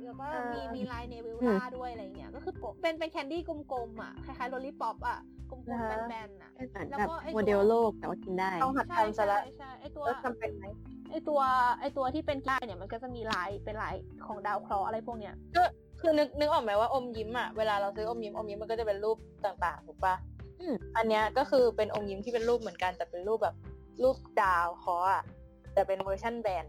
[0.05, 5.19] แล้วก็อ่ามีมีมีลายเนบิวลาด้วย อืมอะไรเงี้ย ก็คือเป็นเป็น candy กลมๆอะคล้ายๆ lollipop อะ
[5.49, 10.65] กลมๆ อ่าฮะแบนๆอะเป็นเหมือนแล้วแบบก็ไอ้ตัวโมเดลโลกแต่ว่ากินได้ต้องหัดทำซะละใช่ใช่ใช่ไอตัวแล้วทำเป็นไหม
[11.11, 11.39] ไอตัว
[11.79, 13.95] ไอตัวที่เป็นกีฬาเนี่ยมันก็จะมีลายเป็นลาย
[14.25, 15.63] ของดาวเคราะห์อะไรพวกเนี้ยก็
[15.99, 20.15] คือนึกนึกออกไหมว่าอมยิ้มอะเวลาเราซื้ออมยิ้มอมยิ้มมันก็จะเป็นรูปต่างๆถูกปะ
[20.59, 23.55] อืมอันเนี้ยก็คือเป็นอมยิ้มที่เป็นรูปเหมือนกันแต่เป็นรูปแบบ
[24.03, 25.23] รูปดาวเคราะห์อะ
[25.73, 26.65] แต่เป็นเวอร์ชันแบน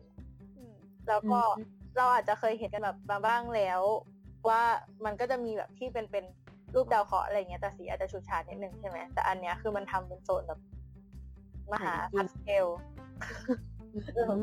[0.56, 0.74] อืม
[1.08, 3.80] แล้วก็อืม เราอาจจะเคยเห็นกันแบบมาบ้างแล้ว
[4.48, 4.62] ว่า
[5.04, 6.24] มันก็จะมีแบบที่เป็นเป็น
[6.74, 10.60] รูปดาวเคราะห์อะไรเงี้ยแต่สีอาจจะฉูดฉาดนิดนึงใช่ไหมแต่อันเนี้ยคือมันทำเป็นโซนแบบ
[11.72, 12.66] มหาพัสเทล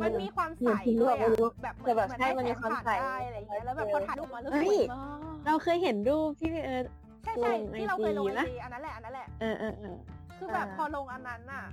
[0.04, 6.86] มันมีความใสเหมือนที่ด้วยไม่รู้อะแบบเหมืแต่อนแบบเหมือนใช่ให้มันมีแสงความผ่านใสได้อะไรอย่างเงี้ยแล้วแบบพอถ่ายรูปมาแล้วเฮ้สวยยมากเราเคยเห็นรูปที่พี่เอิร์ธ
[7.24, 9.96] ใช่ใช่ลงที่เราเคยลง IG ไอนะจีอันนั้นแหละอันนั้นแหละเออเออเออ
[10.38, 11.64] คือแบบอ่าพอลงอันนั้นน่ะ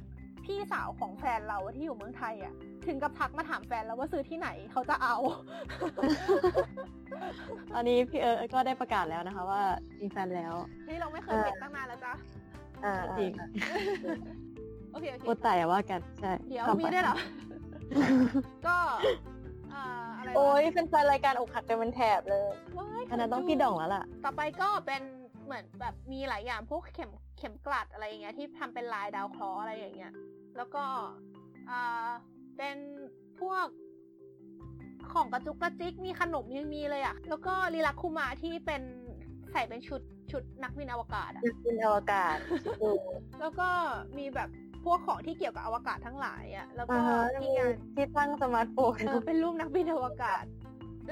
[0.44, 2.54] พี่สาวของแฟนเราอะที่อยู่เมืองไทยอะ
[2.86, 5.16] ถึงกับทักมาถามแฟนแล้วว่าซื้อที่ไหนเขาจะเอา
[7.72, 9.62] ตอนนี้พี่เอิร์ธก็ได้ประกาศแล้วนะคะ ว่า
[10.00, 10.54] มีแฟนแล้ว
[10.88, 12.12] นี่เราไม่เคยเห็นตั้งนานแล้วจ้ะ
[12.84, 13.32] อ่าจริง
[14.92, 17.16] โอเคโอเคโอแต่อย่าว่ากันใช่เดี๋ยวต่อไปมีได้วยเหรอ
[18.66, 18.76] ก็
[19.74, 19.84] อ่า
[20.16, 25.02] อะไรวะโอ้ยเป็นแฟนรายการอกหักกันเป็นแถบเลยว้ายอันนั้นต้องพี่ดองแล้วล่ะ ต่อไปก็เป็น
[25.44, 30.12] เหมือนแบบมีหลายอย่างพวกเข็มเข็มกลัดอะไรอย่างเงี้ยที่ทำเป็นลายดาวเคราะห์อะไรอย่างเงี้ย
[30.56, 30.84] แล้วก็
[31.70, 32.08] อ่า
[32.56, 32.76] เป็น
[33.40, 33.66] พวก
[35.12, 38.82] ของกระจุกกระจิกมีขนมยังมีเลยอะ่ะแล้วก็ริลัคคุมะที่เป็น
[39.52, 42.36] ใส่เป็นชุดชุดนักบินอวกาศอะนักบินอวกาศ
[42.82, 42.90] ดู
[43.40, 43.68] แล้วก็
[44.18, 44.48] มีแบบ
[44.84, 50.44] พวกของที่เกี่ยวกับอวกาศทั้งหลายอะแล้วก็อ่าฮะที่วางที่ตั้งสมาร์ทโฟนเออเป็นรูปนักบินอวกาศ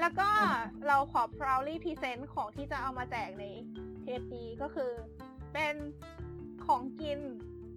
[0.01, 0.29] แล้วก็
[0.87, 3.45] เราขอ proudly present ของที่จะเอามาแจกใน
[4.01, 4.91] เทปนี้ก็คือ
[5.53, 5.75] เป็น
[6.67, 7.19] ของกิน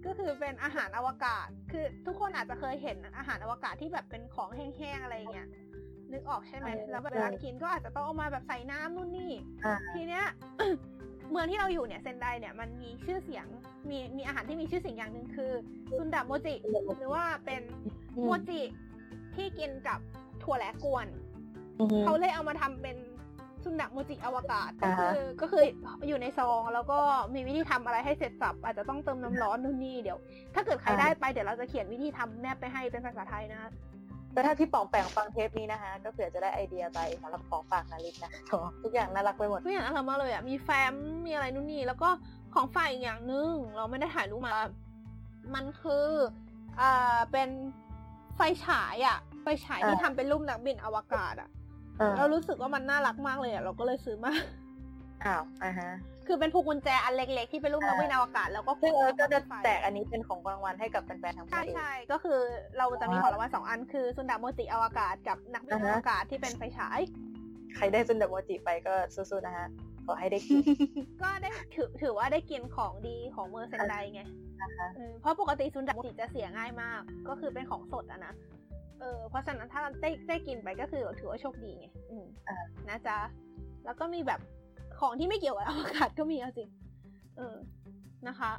[0.05, 5.47] ก็คือเป็นอาหารอวกาศ คือทุกคนอาจจะเคยเห็นอาหารอวกาศที่แบบเป็นของแห้งๆอะไรเงี้ย
[6.11, 9.31] นึกออกใช่ไหมเออแล้วเวลากินก็อาจจะต้องเอามาแบบใส่น้ำนู่นนี่
[9.65, 10.25] อ่าทีเนี้ย
[11.31, 13.45] เมืองที่เราอยู่เนี่ยเซนไดเนี่ยมันมีชื่อเสียง
[13.89, 15.51] มีมีอาหารที่มีชื่อเสียงอย่างหนึ่งคือ
[15.97, 16.55] ซุนดะโมจิ
[16.97, 17.61] หรือว่าเป็น
[18.23, 18.61] โมจิ
[19.35, 19.99] ที่กินกับ
[20.43, 21.07] ถั่วแหลกวน
[21.79, 22.97] อือฮึเขาเลยเอามาทำเป็น
[23.67, 25.63] ซุนดะโมจิอวกาศก็อ่าฮะคือก็คือ
[26.07, 26.99] อยู่ในซองแล้วก็
[27.35, 30.17] มีวิธีทำอะไรให้เสร็จสับ อาจจะต้องเติมน้ำร้อนนู่นนี่เดี๋ยว
[30.55, 33.71] ถ้าเกิดใครได้ไปเดี๋ยวเราจะเขียนวิธีทำแนบไปให้เป็นภาษาไทยนะ
[34.33, 38.31] แต่ถ้าพี่ป๋องแปงฟังเทปนี้นะคะก็เผื่อจะได้ไอเดียไปสำหรับของฝากนาริตนะ
[38.83, 40.93] ทุกอย่างน่ารักไปหมดทุกอย่างน่ารักมากเลยอะมีแฟ้ม
[41.25, 42.09] มีอะไรนู่นนี่แล้วก็
[42.53, 44.53] ของฝ่ายอีกอย่างหนึงเราไม่ได้ถ่ายรูปมา
[45.55, 46.07] มันคือ
[46.79, 47.49] อ่าเป็น
[48.35, 51.49] ไฟฉายอะไฟฉายที่อ่าทำเป็นรูปนักบินอวกาศอะ
[51.99, 54.33] เออเรารู้สึกว่ามันน่ารักมากเลยอะเราก็เลยซื้อมา
[55.25, 55.91] อ้าวอ่าฮะ
[56.27, 62.39] คือเป็นพวงกุญแจอันเล็กๆที่เป็นรูปนักบินอวกาศ แล้วก็ซึ่งเออก็จะไฟแจกอันนี้เป็นของรางวัลให้กับแฟนๆทั้งประใช่เทศใช่ก็คือ
[62.77, 66.99] เราจะมีของรางวัลสองอันคือซุนดาโมจิอวกาศกับนักบินอ่าอฮะวกาศที่เป็นไฟฉาย
[67.75, 69.67] ใครได้ซุนดะโมจิไปก็สู้ๆนะฮะ
[70.05, 70.59] ขอให้ได้กิน
[71.21, 74.21] ก็ได้ถือถือว่าได้กินของดีของเมืองเซนไดไง
[74.61, 78.33] นะคะเออเพราะปกติซุนดะโมจิจะเสียง่ายมาก ก็คือเป็นของสดอะนะ
[78.99, 82.57] เออเพราะฉะนั้นถ้าได้ได้กินไปก็คือถือว่าโชคดีไงอืมอ่า
[82.89, 83.17] นะจ๊ะ
[83.85, 84.39] แล้วก็มีแบบ
[84.99, 86.69] ของที่ไม่เกี่ยวกับอวกาศก็มีเอาจริง
[87.37, 87.55] เออ
[88.27, 88.51] นะคะ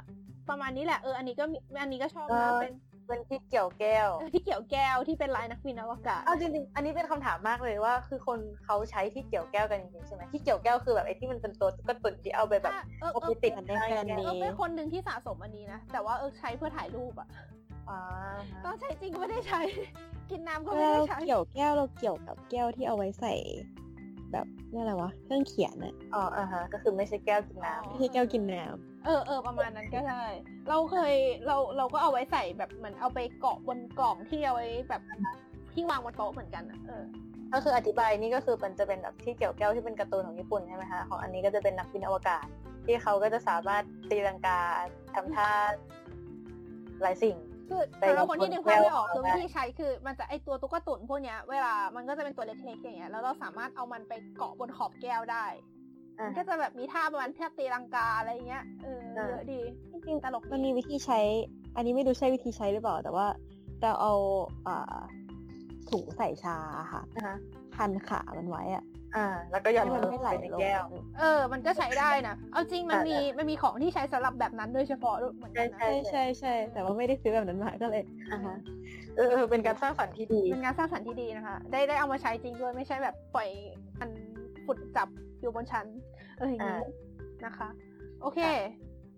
[0.49, 2.73] ประมาณนี้แหละเอออันนี้ก็มีอันนี้ก็ชอบนะเป็น
[3.07, 17.45] เป็นที่เกี่ยวแก้วเออที่เกี่ยวแก้วที่เป็นลายนักบินอวกาศเอาจริงๆอันนี้เป็นคำถามมากเลยว่า คือคนเขาใช้ที่เกี่ยวแก้วกันจริงๆใช่ไหมที่เกี่ยวแก้วคือแบบไอ้ที่มันเป็นตัวตุ๊กตุนที่เอาไปแบบเออเอาเอไปอติดมันได้แค่แก้วนี้เออเป็นคนหนึ่งที่สะสมอันนี้นะแต่ว่าเออใช้เพื่อถ่ายรูปอะอ่า
[18.63, 19.61] ตอนใช้จริงก็ไม่ได้ใช้
[20.31, 23.33] กินน้ำก็เวไม่ลาได้เราใช้เกี่ยวแก้วเราเกี่ยวกับแก้วที่เอาไว้ใส่
[24.31, 28.63] แบบเรียกอะไรวะ เครื่องเขียนอะอ๋ออ่าฮะ ก็คือไม่ใช่แก้วกินน้ำไม่ใช่แก้วกินน้
[29.05, 30.23] เออเออประมาณนั้นก็ได้
[30.69, 31.13] เราเคย
[31.47, 35.01] เราเราก็เอาไว้ใส่แบบเหมือนเอาไปเกาะบนกล่องที่เอาไว้แบบ
[35.73, 37.03] ที่วางบนโต๊ะเหมือนกันอะเออ
[37.53, 42.45] ก็คืออธิบายนี่ก็คือมันจะเป็นแบบที่เกี่ยวแก้วที่เป็นการ์ตูนของญี่ปุ่นใช่ไหมคะของอันนี้ก็จะเป็นนักบินอวกาศ
[42.85, 44.59] ที่เขาก็จะสามารถตีลังกา
[45.15, 45.49] ทำท่า
[47.01, 47.35] หลายสิ่ง
[47.69, 55.45] คือไปสำหรับคนที่นึกภาพไม่ออกบนแก้วคือวิธีใช้คือมันจะไอตัวตุ๊กตุนพวกเนี้ยเวลามันก็จะเป็นตัวเล็กๆอย่างเงี้ยแล้วเราสามารถเอามันไปเกาะบนขอบแก้วได้
[56.19, 61.19] อ่ามันก็จะแบบมีท่าประมาณท่าตีลังกาอะไรเงี้ยเอออ่าเยอะดีำจริงตลกๆดีมันมีวิธีใช้
[61.75, 63.27] อันนี้ไม่รู้ใช่วิธีใช้หรือเปล่า แต่ว่า
[63.81, 64.13] เราเอา
[64.67, 64.99] อ่า
[65.89, 67.35] ถุงใส่ชาอะค่ะอ่าฮะ
[67.75, 68.83] พันขามันไว้อะ
[69.15, 70.83] อ่า แล้วก็หย่อนให้มันไม่ไหลในลงแก้ว
[71.19, 78.57] เออ มันก็ใช้ได้นะ เอาจริงมันใช่มีมันมีของที่ใช้สำหรับแบบนั้นโดยเฉพาะด้วยเหมือนกันนะใช่ใช่ใช่ใช่แต่ว่าไม่ได้ซื้อแบบนั้นมาก็เลยอ่าฮะ
[79.15, 83.49] เออเออเป็นการสร้างสรรค์ที่ดีเป็นงานสร้างสรรค์ที่ดีนะคะ ได้ได้เอามาใช้จริงด้วยไม่ใช่แบบปล่อย
[83.99, 84.09] มัน
[84.65, 85.07] ฝุ่นจับ
[85.39, 85.85] อยู่บนชั้น
[86.37, 86.87] เอออย่างนี้อ่า
[87.45, 87.69] นะคะ
[88.21, 88.39] โอเค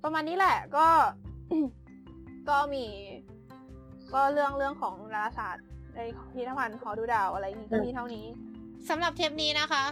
[0.04, 0.88] ประมาณนี้แหละก็
[2.50, 2.86] ก็มี
[4.14, 5.66] ก็เรื่องเรื่องของดาราศาสตร์
[5.96, 8.26] ในพิพิธภัณฑ์หอดูดาวอะไรอย่างนี้ก็มีเท่านี้
[8.90, 9.86] สำหรับเทปนี้นะคะ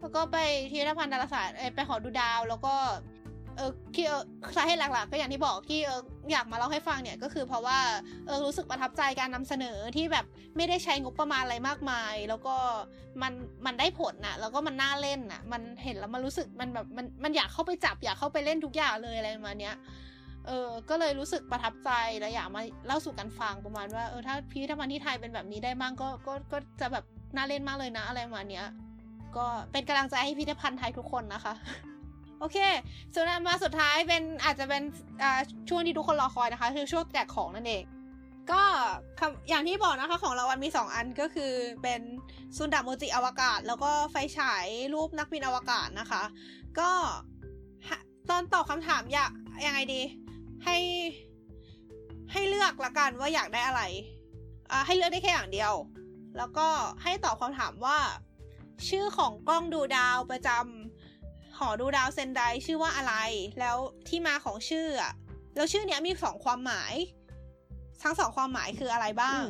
[0.00, 0.36] แล้วก็ไป
[0.70, 2.74] พิพิธภัณฑ์ดาราศาสตร์ไปหอดูดาวแล้วก็
[3.56, 4.22] เออที่เออ
[4.56, 6.00] สาเหตุหลักๆ ก็อย่างที่บอกที่เออ
[6.32, 7.78] อยากมาเล่าให้ฟังเนี่ยก็คือเพราะว่า
[8.26, 10.24] เออรู้สึกประทับใจการนำเสนอที่แบบ
[10.56, 12.56] ไม่ได้ใช้งบประมาณอะไรมากมาย แล้วก็
[13.22, 13.32] มัน
[13.66, 19.74] มันได้ผลน่ะแล้วก็มันน่าเล่นน่ะมันเห็นแล้วมันรู้สึกมันแบบมันมันอยากเข้าไปจับ อยากเข้าไปเล่นทุกอย่างเลยอะไรประมาณเนี้ย
[20.46, 27.04] เออก็เลยรู้สึกประทับใจและอยากมาเล่าสู่กันฟังประมาณว่าเออถ้าพิพิธภัณฑ์ที่ไทยเป็นแบบนี้ได้บ้างก็ก็ก็จะแบบ
[27.36, 28.66] น่าเล่นมากเลยนะอะไรมาเนี้ย
[29.36, 31.54] ก็เป็นกำลังใจให้พิพิธภัณฑ์ไทยทุกคนนะคะ
[32.40, 32.58] โอเค
[33.14, 34.82] ส่วนมาสุดท้ายเป็นอาจจะเป็น
[35.22, 37.84] อ่าช่วงที่ทุกคนรอคอยนะคะ คือช่วงแจกของนั่นเอง
[38.52, 38.62] ก็
[39.48, 42.00] อย่างที่บอกนะคะของรางวัลมี 2 อันก็คือเป็น
[42.56, 46.22] ซุนดาโมจิอวกาศ แล้วก็ไฟฉายรูปนักบินอวกาศนะคะ
[46.78, 46.90] ก็
[48.30, 49.32] ตอนตอบคำถามอยาก
[49.66, 50.02] ยังไงดี
[50.64, 50.76] ให้
[52.32, 53.82] ให้เลือกละกันว่าอยากได้อะไร
[54.70, 55.72] อ่าให้เลือกได้แค่อย่างเดียว
[56.36, 56.68] แล้วก็
[57.02, 57.98] ให้ตอบคำถามว่า
[58.88, 63.14] ชื่อของกล้องดูดาวประจำหอดูดาวเซนไดชื่อว่าอะไร
[63.60, 63.76] แล้ว
[64.08, 65.12] ที่มาของชื่ออะ
[65.56, 66.94] แล้วชื่อเนี้ยมีสองความหมาย
[68.02, 69.42] ทั้งสองความหมายคืออะไรบ้าง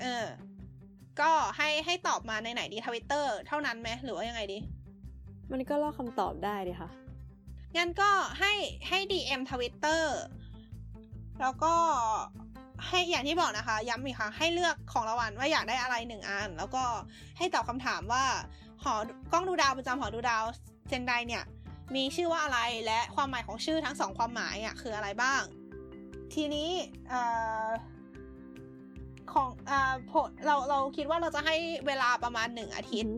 [0.00, 0.26] เออ
[1.20, 4.58] ก็ให้ให้ตอบมาในไหนดีทวิตเตอร์เท่านั้นไหมหรือว่ายังไงดี
[5.52, 6.90] มันก็ลอกคำตอบได้ดิค่ะ
[7.76, 8.10] งั้นก็
[8.40, 8.52] ให้
[8.88, 10.16] ให้ DM ทวิตเตอร์
[11.40, 11.74] แล้วก็
[12.86, 16.84] ให้อย่างที่บอกนะคะ ย้ำอีกครั้งให้เลือกของรางวัลว่าอยากได้อะไรหนึ่งอัน แล้วก็
[17.38, 18.24] ให้ตอบคำถามว่า
[18.82, 18.94] หอ
[19.32, 20.44] กล้องดูดาวประจำหอดูดาว
[20.88, 21.44] เซนไดเนี่ย
[21.94, 25.42] มีชื่อว่าอะไรและความหมายของชื่อทั้งสองความหมายอะคืออะไรบ้าง
[26.34, 26.70] ทีนี้
[27.12, 27.14] อ
[29.32, 29.72] ของอ
[30.10, 31.56] ผลเราเราคิดว่าเราจะให้
[31.86, 33.16] เวลาประมาณหนึ่งอาทิตย์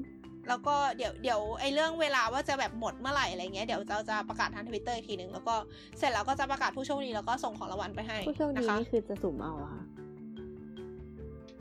[0.48, 5.54] แล้วก็เดี๋ยวเดี๋ยวไอ้เรื่องเวลาว่าจะแบบหมดเมื่อไหร่อะไรเงี้ยเดี๋ยวเราจะประกาศทางทวิตเตอร์อีกทีหนึ่งแล้วก็
[5.98, 9.82] เสร็จแล้วก็จะประกาศผู้โชคดีแล้วก็ส่งของรางวัลไปให้ผู้โชคดีนะคะนี่คือจะสุ่มเอาอะค่ะ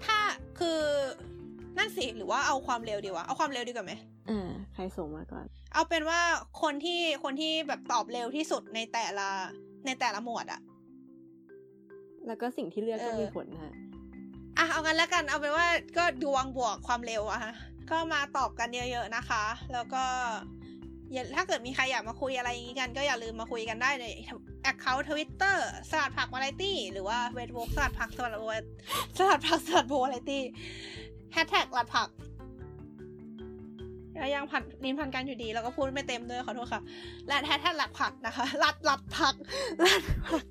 [0.05, 0.17] ถ้า
[0.59, 0.79] คือ
[1.77, 3.93] นั่นสิหรือว่าเอาความเร็วดีวะเอาความเร็วดีกว่าไหม
[4.29, 6.19] อ่าใครส่งมาก่อน เอาเป็นว่า
[6.61, 9.27] คนที่คนที่แบบตอบเร็วที่สุดในแต่ละ
[9.85, 10.61] ในแต่ละหมวดอะ
[12.27, 13.73] แล้วก็สิ่งที่เลือกก็เออมีผลนะ
[14.57, 15.67] อะเอางั้นแล้วกันเอาเป็นว่า
[15.97, 17.53] ก็ดวงบวกความเร็วอะฮะ
[17.91, 20.03] ก็มาตอบกันเยอะๆนะคะ แล้วก็
[21.13, 24.05] อย่าถ้าเกิดมีใครอยากมาคุยอะไรอย่างนี้กัน ก็อย่าลืมมาคุยกันได้ใน
[24.61, 28.51] account ทวิตเตอร์สลัดผักวาไรตี้ หรือว่าเวทวกสลัดผักสลัดว
[29.17, 30.43] สลัดผักสลัดโบวาไรตี้
[31.33, 32.09] แฮชแท็กสลัดผัก
[34.35, 36.81] ยังพันลิ้นพันกันอยู่ดี แล้วก็พูดไม่เต็มด้วยขอโทษค่ะ
[37.27, 39.35] และแฮชแท็กหลัดผักนะคะหลัดหลัดผัก
[39.81, 40.43] หลัดผัก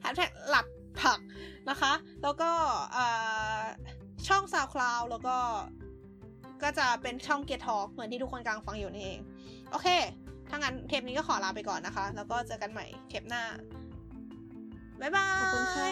[0.00, 0.66] แฮชแท็กหลัด
[1.02, 1.18] ผัก
[1.70, 1.92] นะคะ
[2.22, 2.50] แล้วก็
[4.28, 5.36] ช่อง SoundCloud แล้วก็
[6.62, 9.18] ก็จะเป็นช่อง Get Talk เหมือนที่ทุกคนกำลังฟังอยู่นี่เอง
[9.70, 9.88] โอเค
[10.48, 13.42] ถ้างั้นเทปนี้ก็ขอลาไปก่อนนะคะ แล้วก็เจอกันใหม่เทปหน้า
[15.00, 15.90] บ๊ายบาย ขอบคุณค่ะ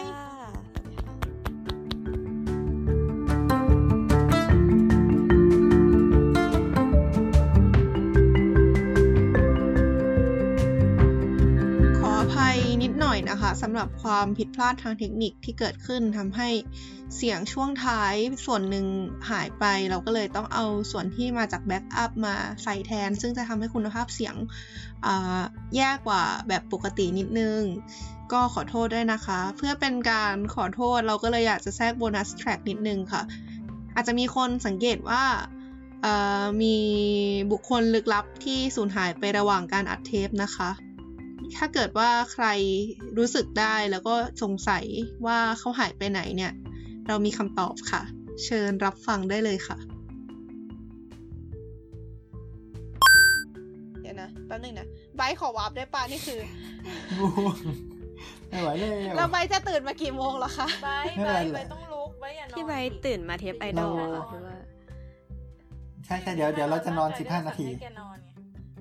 [11.99, 16.49] ขออภัยนิดหน่อยนะคะสำหรับความผิดพลาดทางเทคนิคที่เกิดขึ้นทำให้
[17.15, 18.85] เสียงช่วงท้ายส่วนหนึ่ง
[19.31, 24.35] หายไป เราก็เลยต้องเอาส่วนที่มาจาก backup มาใส่แทน ซึ่งจะทำให้คุณภาพเสียง
[25.75, 27.61] แย่กว่าแบบปกตินิดนึง
[28.31, 33.21] ก็ขอโทษด้วยนะคะ เพื่อเป็นการขอโทษเราก็เลยอยากจะแทรก bonus track นิดนึงค่ะ
[33.95, 35.23] อาจจะมีคนสังเกตว่า
[36.61, 36.75] มี
[37.51, 40.69] บุคคลลึกลับที่สูญหายไประหว่างการอัดเทปนะคะ
[41.57, 42.45] ถ้าเกิดว่าใคร
[43.17, 44.85] รู้สึกได้แล้วก็สงสัย
[45.25, 46.53] ว่าเขาหายไปไหนเนี่ย
[47.09, 48.01] เรามีคำตอบค่ะ
[48.45, 49.77] เชิญรับฟังได้เลยค่ะ
[54.01, 56.39] เดี๋ยวนะแป๊บนึงนะไบร์ทขอ warp ได้ปะนี่คือ
[57.17, 57.57] ง่วง
[58.49, 64.57] ไม่ไหวเลยแล้วไบร์ทจะตื่นมากี่โมงแล้วคะไปไม่ไปเป็นไรไปต้องลุกไปอย่านอนพี่ไบร์ทตื่นมาเทปไอดอลเราอะหรือว่า
[66.05, 67.67] ใช่ใช่เดี๋ยวเดี๋ยวเราจะนอนสิบห้านาที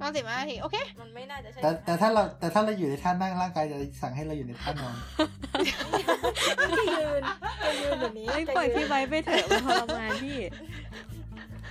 [0.00, 4.94] ให้แกนอนไงนอนสิบห้านาทีโอเค มันไม่น่าจะใช่แต่แต่ถ้าเราแต่ถ้าเราอยู่ในท่านั่งร่างกายจะสั่งให้เราอยู่ในท่านอน
[6.78, 7.22] จะยืน
[7.62, 10.38] จะยืนแบบนี้เอ้ยจะปล่อยยืนพี่ไบร์ทไปเถอะมันทรมานพี่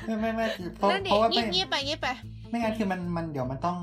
[0.05, 0.45] ไม่ไม่ไม่
[0.78, 2.07] เพราะนั่นดิเพราะว่างีไม่บงีบไปงีบไป
[2.49, 3.78] ไม่งั้นคือมันมันเดี๋ยวมันต้อง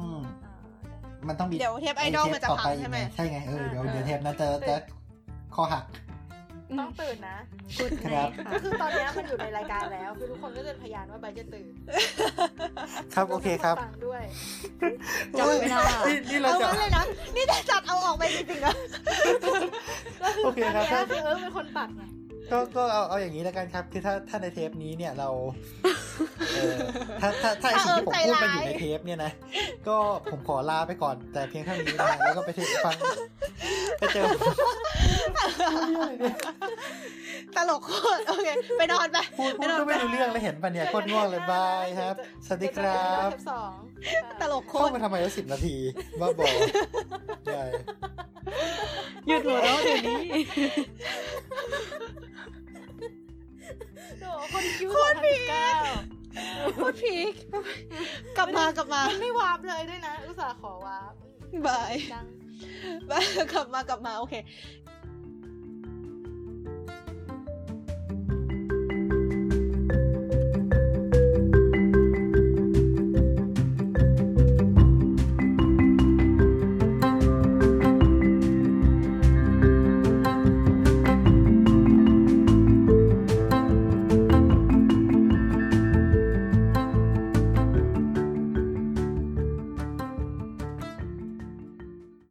[1.28, 4.74] มันต้องมีเดี๋ยวเทปไอดอลมันจะต่อพัไปงใช่ไหมใช่ไงเออเดี๋ยวเดี๋ยวเทปนั้นจะจะ
[5.54, 5.84] คอหัก
[6.78, 7.36] ต้องตื่นนะ
[7.78, 11.68] กุดคไนรับท์ค่ะก็คือตอนเนี้ยมันอยู่ในรายการแล้ว คือทุกคนก็จะเป็นพยานว่าใบจะตื่น
[13.14, 14.22] ครับโอเคครับฟังด้วย
[15.38, 17.04] จำไม่ได้นี่นี่เราเอาจะงั้นเลยนะ
[17.36, 18.74] นี่จะจัดเอาออกไปจริงๆนะ
[20.22, 22.02] ก็คือโอเคครับตอนเนี้ยคือเออเป็นคนปักไง
[22.50, 25.28] ก็ก็เอาเอาอย่างนี้แล้วกันครับ คือถ้าถ้าในเทปนี้เนี่ยเรา
[26.54, 26.76] เออ
[27.20, 29.32] ถ้าถ้าถ้าไอสิ่งที่ผมพูดมันอยู่ในเทปเนี่ยนะ
[29.88, 29.96] ก็
[30.30, 32.96] ผมขอลาไปก่อน แต่เพียงเท่านี้นะแล้วก็ไปเทปฟัง
[33.98, 34.24] ไปเจอ
[37.56, 42.14] ตลกโคตรโอเค ไปนอนไปพูดพูดก็ไม่รู้เรื่องแล้วเห็นปะเนี่ยโคตรง่วงเลยบายครับ
[42.46, 43.74] สวัสดีครับเทปสอง
[44.40, 45.76] ตลกโคเข้าตรมาทำไมวะสิบนาที
[46.20, 46.46] บ้าบอ
[47.46, 47.62] ได้
[49.26, 52.43] หยุดหัวเราะเดี๋ยวนี้โอ้โห
[54.52, 55.70] คนคิวโคตรพีเก้า
[56.74, 57.32] โคตรพีค
[58.36, 61.12] กลับมากลับมา มันไม่วาร์ปเลยด้วยนะ อุตส่าห์ขอวาร์ป
[61.66, 62.26] บายดัง
[63.52, 64.34] กลับมากลับมาโอเค